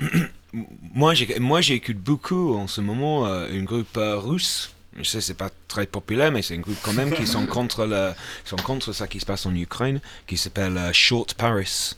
Moi, 0.94 1.14
j'ai, 1.14 1.40
moi, 1.40 1.60
j'écoute 1.60 1.96
beaucoup 1.96 2.54
en 2.54 2.68
ce 2.68 2.80
moment 2.80 3.26
euh, 3.26 3.48
une 3.50 3.64
groupe 3.64 3.96
euh, 3.96 4.16
russe. 4.18 4.70
Je 4.96 5.02
sais, 5.02 5.20
c'est 5.20 5.34
pas 5.34 5.50
très 5.66 5.84
populaire, 5.86 6.30
mais 6.30 6.42
c'est 6.42 6.54
un 6.54 6.60
groupe 6.60 6.78
quand 6.82 6.92
même 6.92 7.12
qui 7.12 7.26
sont 7.26 7.44
contre 7.58 7.84
le, 7.86 8.12
qui 8.44 8.50
sont 8.50 8.56
contre 8.56 8.92
ça 8.92 9.08
qui 9.08 9.18
se 9.18 9.26
passe 9.26 9.46
en 9.46 9.54
Ukraine, 9.56 10.00
qui 10.28 10.36
s'appelle 10.36 10.76
euh, 10.78 10.92
Short 10.92 11.34
Paris. 11.34 11.94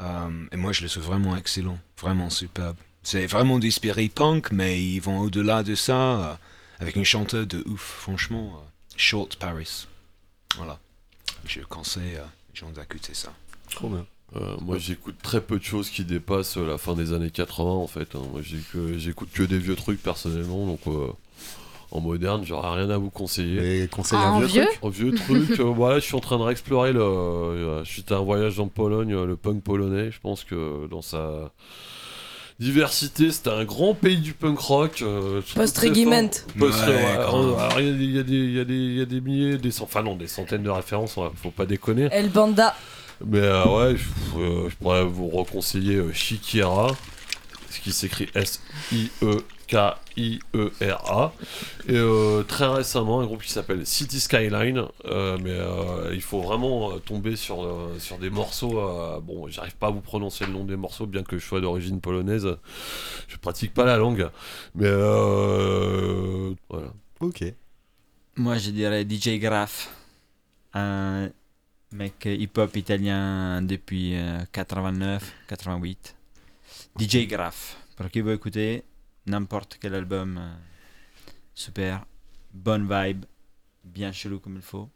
Euh, 0.00 0.46
et 0.52 0.56
moi, 0.56 0.72
je 0.72 0.82
le 0.82 0.88
trouve 0.88 1.02
vraiment 1.04 1.36
excellent, 1.36 1.78
vraiment 2.00 2.30
superbe. 2.30 2.76
C'est 3.02 3.26
vraiment 3.26 3.58
du 3.58 3.70
spirit 3.70 4.08
punk, 4.08 4.50
mais 4.52 4.82
ils 4.82 5.00
vont 5.00 5.18
au-delà 5.20 5.62
de 5.62 5.74
ça, 5.74 5.94
euh, 6.00 6.34
avec 6.78 6.96
une 6.96 7.04
chanteuse 7.04 7.46
de 7.48 7.62
ouf, 7.66 7.82
franchement. 8.00 8.54
euh, 8.56 8.66
Short 8.96 9.36
Paris. 9.36 9.86
Voilà. 10.56 10.78
Je 11.44 11.60
conseille 11.60 12.16
euh, 12.16 12.22
aux 12.24 12.54
gens 12.56 12.70
d'écouter 12.70 13.12
ça. 13.12 13.34
Trop 13.70 13.90
bien. 13.90 14.06
Euh, 14.36 14.54
moi 14.62 14.78
j'écoute 14.78 15.16
très 15.22 15.40
peu 15.40 15.58
de 15.58 15.64
choses 15.64 15.90
qui 15.90 16.04
dépassent 16.04 16.56
euh, 16.56 16.66
la 16.66 16.78
fin 16.78 16.94
des 16.94 17.12
années 17.12 17.30
80 17.30 17.68
en 17.70 17.86
fait. 17.88 18.14
hein. 18.14 18.22
Moi 18.32 18.40
j'ai 18.44 18.58
que- 18.72 18.96
j'écoute 18.96 19.28
que 19.32 19.42
des 19.42 19.58
vieux 19.58 19.74
trucs 19.74 20.00
personnellement 20.00 20.66
donc 20.66 20.78
euh, 20.86 21.08
en 21.90 22.00
moderne 22.00 22.44
j'aurais 22.44 22.76
rien 22.80 22.90
à 22.90 22.96
vous 22.96 23.10
conseiller. 23.10 23.82
Et 23.82 23.88
conseille 23.88 24.18
En 24.20 24.36
un 24.36 24.38
vieux, 24.38 24.46
vieux 24.46 24.66
truc 24.66 24.78
En 24.82 24.88
vieux 24.88 25.12
truc, 25.14 25.50
euh, 25.58 25.64
voilà, 25.64 25.96
je 25.98 26.04
suis 26.04 26.14
en 26.14 26.20
train 26.20 26.38
de 26.38 26.44
réexplorer 26.44 26.92
le. 26.92 27.00
euh, 27.02 27.84
suite 27.84 28.12
à 28.12 28.18
un 28.18 28.20
voyage 28.20 28.60
en 28.60 28.68
Pologne, 28.68 29.20
le 29.24 29.34
punk 29.34 29.64
polonais. 29.64 30.12
Je 30.12 30.20
pense 30.20 30.44
que 30.44 30.86
dans 30.88 31.02
sa 31.02 31.50
diversité, 32.58 33.30
c'était 33.30 33.50
un 33.50 33.64
grand 33.64 33.94
pays 33.94 34.18
du 34.18 34.34
punk 34.34 34.58
rock. 34.58 35.02
euh, 35.02 35.40
je 35.46 35.54
fort. 35.86 35.92
Post- 36.58 36.86
Ouais, 36.86 36.94
ouais, 36.94 37.02
quand 37.30 37.42
même. 37.42 37.58
alors, 37.58 37.80
il 37.80 38.14
y, 38.14 38.18
a 38.18 38.22
des- 38.22 38.34
y 38.34 38.98
y 38.98 39.00
a 39.02 39.20
milliers, 39.20 39.56
des 39.58 39.70
cent- 39.70 39.84
enfin 39.84 40.02
non, 40.02 40.14
des 40.14 40.26
centaines 40.28 40.62
de 40.62 40.70
références. 40.70 41.16
ouais, 41.16 41.28
faut 41.42 41.50
pas 41.50 41.66
déconner. 41.66 42.08
El 42.12 42.28
Banda. 42.28 42.76
Mais 43.26 43.38
euh, 43.40 43.64
ouais, 43.66 43.96
je, 43.96 44.08
euh, 44.38 44.68
je 44.70 44.76
pourrais 44.76 45.04
vous 45.04 45.28
reconseiller 45.28 45.96
euh, 45.96 46.12
Shikira, 46.12 46.96
ce 47.70 47.80
qui 47.80 47.92
s'écrit 47.92 48.28
S-I-E-K-I-E-R-A. 48.34 49.42
Et 51.88 51.94
euh, 51.96 52.42
très 52.44 52.66
récemment, 52.66 53.20
un 53.20 53.26
groupe 53.26 53.42
qui 53.42 53.52
s'appelle 53.52 53.86
City 53.86 54.20
Skyline. 54.20 54.84
euh, 55.06 55.38
mais 55.42 55.50
euh, 55.52 56.10
il 56.14 56.22
faut 56.22 56.40
vraiment 56.40 56.92
euh, 56.92 56.98
tomber 56.98 57.36
sur, 57.36 57.64
euh, 57.64 57.96
sur 57.98 58.18
des 58.18 58.30
morceaux. 58.30 58.78
euh, 58.80 59.20
bon, 59.20 59.48
j'arrive 59.48 59.76
pas 59.76 59.88
à 59.88 59.90
vous 59.90 60.00
prononcer 60.00 60.46
le 60.46 60.52
nom 60.52 60.64
des 60.64 60.76
morceaux, 60.76 61.06
bien 61.06 61.22
que 61.22 61.38
je 61.38 61.44
sois 61.46 61.60
d'origine 61.60 62.00
polonaise. 62.00 62.48
Je 63.28 63.36
pratique 63.36 63.74
pas 63.74 63.84
la 63.84 63.96
langue. 63.98 64.28
Mais 64.74 64.86
euh, 64.88 66.52
voilà. 66.70 66.88
Ok. 67.20 67.44
Moi, 68.36 68.56
je 68.58 68.70
dirais 68.70 69.04
DJ 69.08 69.38
Graf, 69.38 69.90
un 70.74 71.30
mec 71.92 72.26
hip-hop 72.26 72.76
italien 72.76 73.62
depuis 73.62 74.16
euh, 74.16 74.44
89, 74.52 75.34
88. 75.48 76.16
DJ 76.98 77.26
Graf, 77.26 77.76
pour 77.96 78.10
qui 78.10 78.20
veut 78.20 78.34
écouter 78.34 78.84
n'importe 79.26 79.78
quel 79.80 79.94
album, 79.94 80.38
euh, 80.38 80.52
super, 81.54 82.04
bonne 82.52 82.88
vibe, 82.88 83.24
bien 83.84 84.12
chelou 84.12 84.38
comme 84.38 84.56
il 84.56 84.62
faut. 84.62 84.88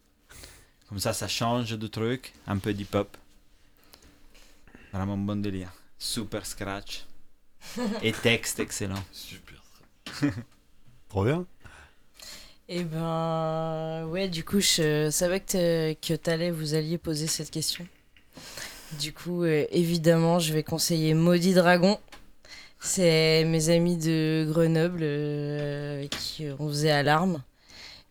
Comme 0.89 0.99
ça, 0.99 1.13
ça 1.13 1.27
change 1.27 1.77
de 1.77 1.87
truc, 1.87 2.33
un 2.47 2.57
peu 2.57 2.73
d'hip-hop, 2.73 3.17
Vraiment 4.95 5.17
bon 5.17 5.41
délire. 5.41 5.73
Super 5.97 6.45
scratch. 6.45 7.05
Et 8.01 8.13
texte 8.13 8.61
excellent. 8.61 9.03
Super. 9.11 9.61
Trop 11.09 11.25
bien. 11.25 11.45
Et 12.67 12.83
ben, 12.83 14.07
ouais, 14.07 14.27
du 14.27 14.43
coup, 14.43 14.59
je 14.59 15.09
savais 15.11 15.39
que, 15.39 15.93
que 15.93 16.15
t'allais, 16.15 16.49
vous 16.49 16.73
alliez 16.73 16.97
poser 16.97 17.27
cette 17.27 17.51
question. 17.51 17.85
Du 18.99 19.13
coup, 19.13 19.43
euh, 19.43 19.65
évidemment, 19.69 20.39
je 20.39 20.51
vais 20.51 20.63
conseiller 20.63 21.13
Maudit 21.13 21.53
Dragon. 21.53 21.99
C'est 22.79 23.43
mes 23.45 23.69
amis 23.69 23.97
de 23.97 24.47
Grenoble 24.49 25.01
euh, 25.03 26.07
qui 26.07 26.47
on 26.57 26.67
faisait 26.67 26.89
Alarme. 26.89 27.43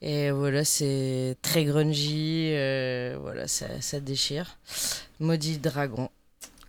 Et 0.03 0.31
voilà, 0.31 0.65
c'est 0.65 1.37
très 1.43 1.65
grungy, 1.65 2.51
euh, 2.53 3.17
voilà, 3.21 3.49
ça, 3.49 3.81
ça 3.81 3.99
déchire. 3.99 4.59
Maudit 5.19 5.59
Dragon. 5.59 6.11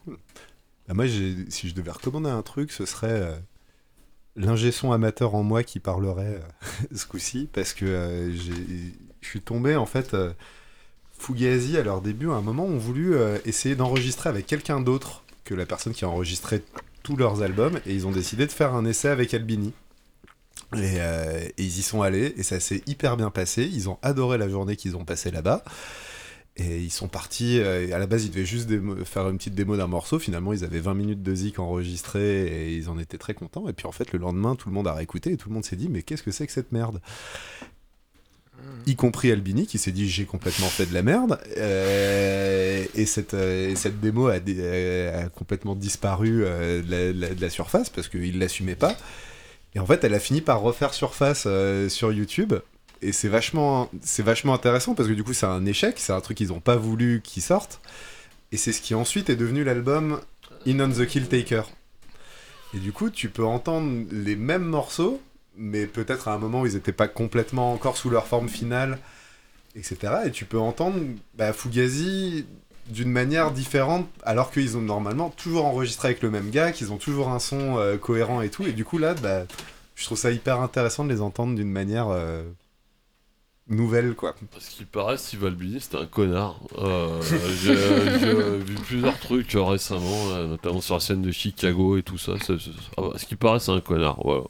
Bah, 0.08 0.94
moi, 0.94 1.06
si 1.08 1.70
je 1.70 1.76
devais 1.76 1.92
recommander 1.92 2.30
un 2.30 2.42
truc, 2.42 2.72
ce 2.72 2.86
serait 2.86 3.40
l'ingé 4.36 4.72
son 4.72 4.92
amateur 4.92 5.36
en 5.36 5.44
moi 5.44 5.64
qui 5.64 5.80
parlerait 5.80 6.42
euh, 6.42 6.86
ce 6.96 7.06
coup-ci, 7.06 7.50
parce 7.52 7.74
que 7.74 7.86
euh, 7.86 8.36
je 8.36 9.28
suis 9.28 9.42
tombé 9.42 9.76
en 9.76 9.86
fait. 9.86 10.14
euh, 10.14 10.34
Fugazi, 11.18 11.78
à 11.78 11.84
leur 11.84 12.02
début, 12.02 12.30
à 12.30 12.34
un 12.34 12.42
moment, 12.42 12.66
ont 12.66 12.78
voulu 12.78 13.16
essayer 13.46 13.76
d'enregistrer 13.76 14.28
avec 14.28 14.46
quelqu'un 14.46 14.82
d'autre 14.82 15.24
que 15.46 15.56
la 15.56 15.66
personne 15.66 15.94
qui 15.94 16.04
a 16.04 16.10
enregistré 16.10 16.62
tous 17.04 17.16
leurs 17.16 17.42
albums, 17.42 17.80
et 17.86 17.96
ils 17.96 18.06
ont 18.06 18.12
décidé 18.12 18.46
de 18.46 18.52
faire 18.52 18.74
un 18.76 18.84
essai 18.84 19.08
avec 19.08 19.34
Albini. 19.34 19.72
Et, 20.76 20.98
et 20.98 21.54
ils 21.58 21.80
y 21.80 21.82
sont 21.84 22.02
allés, 22.02 22.34
et 22.36 22.44
ça 22.44 22.60
s'est 22.60 22.84
hyper 22.86 23.16
bien 23.16 23.30
passé. 23.30 23.64
Ils 23.64 23.90
ont 23.90 23.98
adoré 24.02 24.38
la 24.38 24.50
journée 24.50 24.76
qu'ils 24.76 24.98
ont 24.98 25.06
passée 25.06 25.32
là-bas. 25.32 25.64
Et 26.58 26.80
ils 26.80 26.89
sont 26.91 27.10
partis. 27.10 27.60
euh, 27.60 27.93
à 27.93 27.99
la 27.99 28.08
base, 28.08 28.24
ils 28.26 28.30
devaient 28.30 28.45
juste 28.45 28.70
démo- 28.70 29.03
faire 29.03 29.28
une 29.30 29.38
petite 29.38 29.56
démo 29.56 29.76
d'un 29.76 29.88
morceau. 29.88 30.20
Finalement, 30.20 30.53
ils 30.53 30.64
avaient 30.64 30.80
20 30.80 30.93
minutes 30.93 31.22
de 31.22 31.36
zik 31.36 31.60
enregistrées 31.60 32.45
et 32.47 32.74
ils 32.76 32.89
en 32.89 32.97
étaient 32.97 33.18
très 33.18 33.34
contents. 33.34 33.68
Et 33.68 33.74
puis 33.74 33.88
en 33.88 33.91
fait, 33.91 34.14
le 34.14 34.20
lendemain, 34.20 34.56
tout 34.56 34.70
le 34.70 34.76
monde 34.76 34.88
a 34.88 34.93
réécouté 34.93 35.34
et 35.34 35.38
tout 35.38 35.49
le 35.49 35.53
monde 35.56 35.66
s'est 35.66 35.76
dit 35.76 35.89
Mais 35.89 36.01
qu'est-ce 36.01 36.24
que 36.24 36.32
c'est 36.32 36.47
que 36.47 36.53
cette 36.53 36.72
merde? 36.72 37.01
Y 38.88 38.95
compris 38.95 39.32
Albini 39.32 39.68
qui 39.68 39.78
s'est 39.78 39.91
dit 39.91 40.08
J'ai 40.10 40.24
complètement 40.26 40.68
fait 40.68 40.86
de 40.86 40.93
la 40.93 41.01
merde. 41.03 41.39
Euh, 41.58 42.86
et, 42.95 43.06
cette, 43.06 43.34
euh, 43.34 43.72
et 43.72 43.76
cette 43.76 43.99
démo 43.99 44.28
a, 44.28 44.39
dé- 44.39 45.10
a 45.14 45.28
complètement 45.30 45.76
disparu 45.76 46.45
euh, 46.45 46.82
de, 46.82 46.89
la, 46.89 47.12
de 47.14 47.20
la- 47.20 47.36
de 47.36 47.41
la 47.41 47.49
surface 47.49 47.89
parce 47.89 48.08
qu'il 48.08 48.39
l'assumait 48.39 48.76
pas. 48.76 48.95
Et 49.76 49.80
en 49.80 49.86
fait, 49.86 50.06
elle 50.06 50.14
a 50.14 50.20
fini 50.20 50.39
par 50.39 50.62
refaire 50.62 50.93
surface 50.93 51.47
sur 51.89 52.14
YouTube. 52.14 52.53
Et 53.02 53.12
c'est 53.12 53.28
vachement, 53.28 53.89
c'est 54.02 54.24
vachement 54.24 54.54
intéressant 54.54 54.96
parce 54.96 55.10
que 55.10 55.14
du 55.14 55.24
coup, 55.24 55.34
c'est 55.34 55.46
un 55.46 55.66
échec, 55.66 55.96
c'est 56.00 56.14
un 56.14 56.22
truc 56.22 56.38
qu'ils 56.38 56.50
n'ont 56.50 56.60
pas 56.60 56.76
voulu 56.76 57.22
qu'il 57.24 57.43
sorte. 57.43 57.82
Et 58.52 58.58
c'est 58.58 58.72
ce 58.72 58.82
qui 58.82 58.96
ensuite 58.96 59.30
est 59.30 59.36
devenu 59.36 59.64
l'album 59.64 60.20
In 60.68 60.80
on 60.80 60.89
the 60.89 61.06
Kill 61.06 61.28
Taker. 61.28 61.64
Et 62.74 62.80
du 62.80 62.91
coup, 62.91 63.10
tu 63.10 63.30
peux 63.30 63.46
entendre 63.46 64.06
les 64.12 64.36
mêmes 64.36 64.66
morceaux, 64.66 65.22
mais 65.58 65.88
peut-être 65.88 66.28
à 66.28 66.34
un 66.34 66.38
moment 66.38 66.62
où 66.62 66.66
ils 66.66 66.74
n'étaient 66.74 66.91
pas 66.91 67.08
complètement 67.08 67.72
encore 67.74 67.98
sous 67.98 68.10
leur 68.10 68.28
forme 68.28 68.50
finale, 68.50 69.00
etc. 69.76 69.98
Et 70.26 70.32
tu 70.32 70.46
peux 70.46 70.60
entendre 70.60 71.00
bah, 71.36 71.54
Fugazi 71.54 72.46
d'une 72.88 73.12
manière 73.12 73.52
différente, 73.52 74.08
alors 74.24 74.52
qu'ils 74.52 74.78
ont 74.78 74.82
normalement 74.82 75.30
toujours 75.30 75.66
enregistré 75.66 76.10
avec 76.10 76.22
le 76.22 76.30
même 76.30 76.50
gars, 76.50 76.72
qu'ils 76.72 76.91
ont 76.91 76.98
toujours 76.98 77.30
un 77.30 77.39
son 77.39 77.78
euh, 77.78 77.98
cohérent 77.98 78.41
et 78.41 78.50
tout. 78.50 78.64
Et 78.64 78.74
du 78.74 78.86
coup, 78.86 78.98
là, 78.98 79.16
bah, 79.16 79.46
je 79.96 80.06
trouve 80.06 80.18
ça 80.18 80.32
hyper 80.32 80.60
intéressant 80.62 81.04
de 81.04 81.10
les 81.12 81.22
entendre 81.22 81.56
d'une 81.56 81.72
manière 81.72 82.10
euh, 82.10 82.43
nouvelle, 83.68 84.13
quoi. 84.16 84.36
Parce 84.51 84.66
qu'il 84.68 84.86
paraît, 84.86 85.18
Steve 85.18 85.45
Albini, 85.45 85.80
c'était 85.82 85.97
un 85.97 86.05
connard. 86.05 86.59
Euh, 86.78 87.22
J'ai 87.61 87.74
vu 88.63 88.76
plusieurs 88.76 89.18
trucs 89.20 89.55
euh, 89.55 89.63
récemment, 89.63 90.30
là, 90.30 90.45
notamment 90.45 90.82
sur 90.82 90.95
la 90.95 90.99
scène 90.99 91.22
de 91.22 91.32
Chicago 91.32 91.97
et 91.97 92.03
tout 92.03 92.18
ça. 92.18 92.34
ah 92.38 93.01
bah, 93.01 93.09
ce 93.18 93.26
qui 93.26 93.36
paraît, 93.36 93.59
c'est 93.59 93.72
un 93.72 93.82
connard. 93.82 94.18
Voilà. 94.24 94.43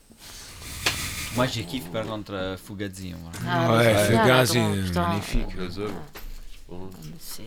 Moi, 1.36 1.48
j'ai 1.48 1.64
kiffé 1.64 1.90
par 1.92 2.06
contre 2.06 2.34
euh, 2.34 2.56
Fugazi. 2.58 3.14
moi. 3.22 3.32
Ah, 3.48 3.76
Ouais, 3.78 3.94
c'est 3.96 4.18
Fugazi, 4.18 4.60
magnifique. 4.60 5.46
Ah, 5.58 6.74
C'est 7.20 7.44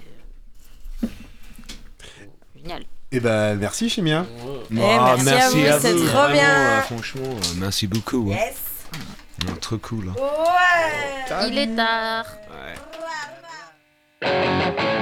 génial. 2.57 2.83
Et 3.11 3.21
bah, 3.21 3.55
merci, 3.55 3.89
Chimia. 3.89 4.27
Eh, 4.71 4.75
merci 4.75 5.29
à 5.31 5.49
vous, 5.49 5.81
c'est 5.81 5.95
trop 6.07 6.29
bien. 6.31 6.51
euh, 6.51 6.81
franchement, 6.83 7.23
euh, 7.25 7.55
merci 7.59 7.87
beaucoup. 7.87 8.29
hein. 8.31 8.37
Yes! 8.37 8.57
Non, 9.47 9.55
trop 9.61 9.79
cool. 9.79 10.11
Hein. 10.11 10.15
Ouais. 10.21 11.49
Il 11.49 11.59
est 11.59 11.75
tard. 11.77 12.27
Ouais. 14.23 14.98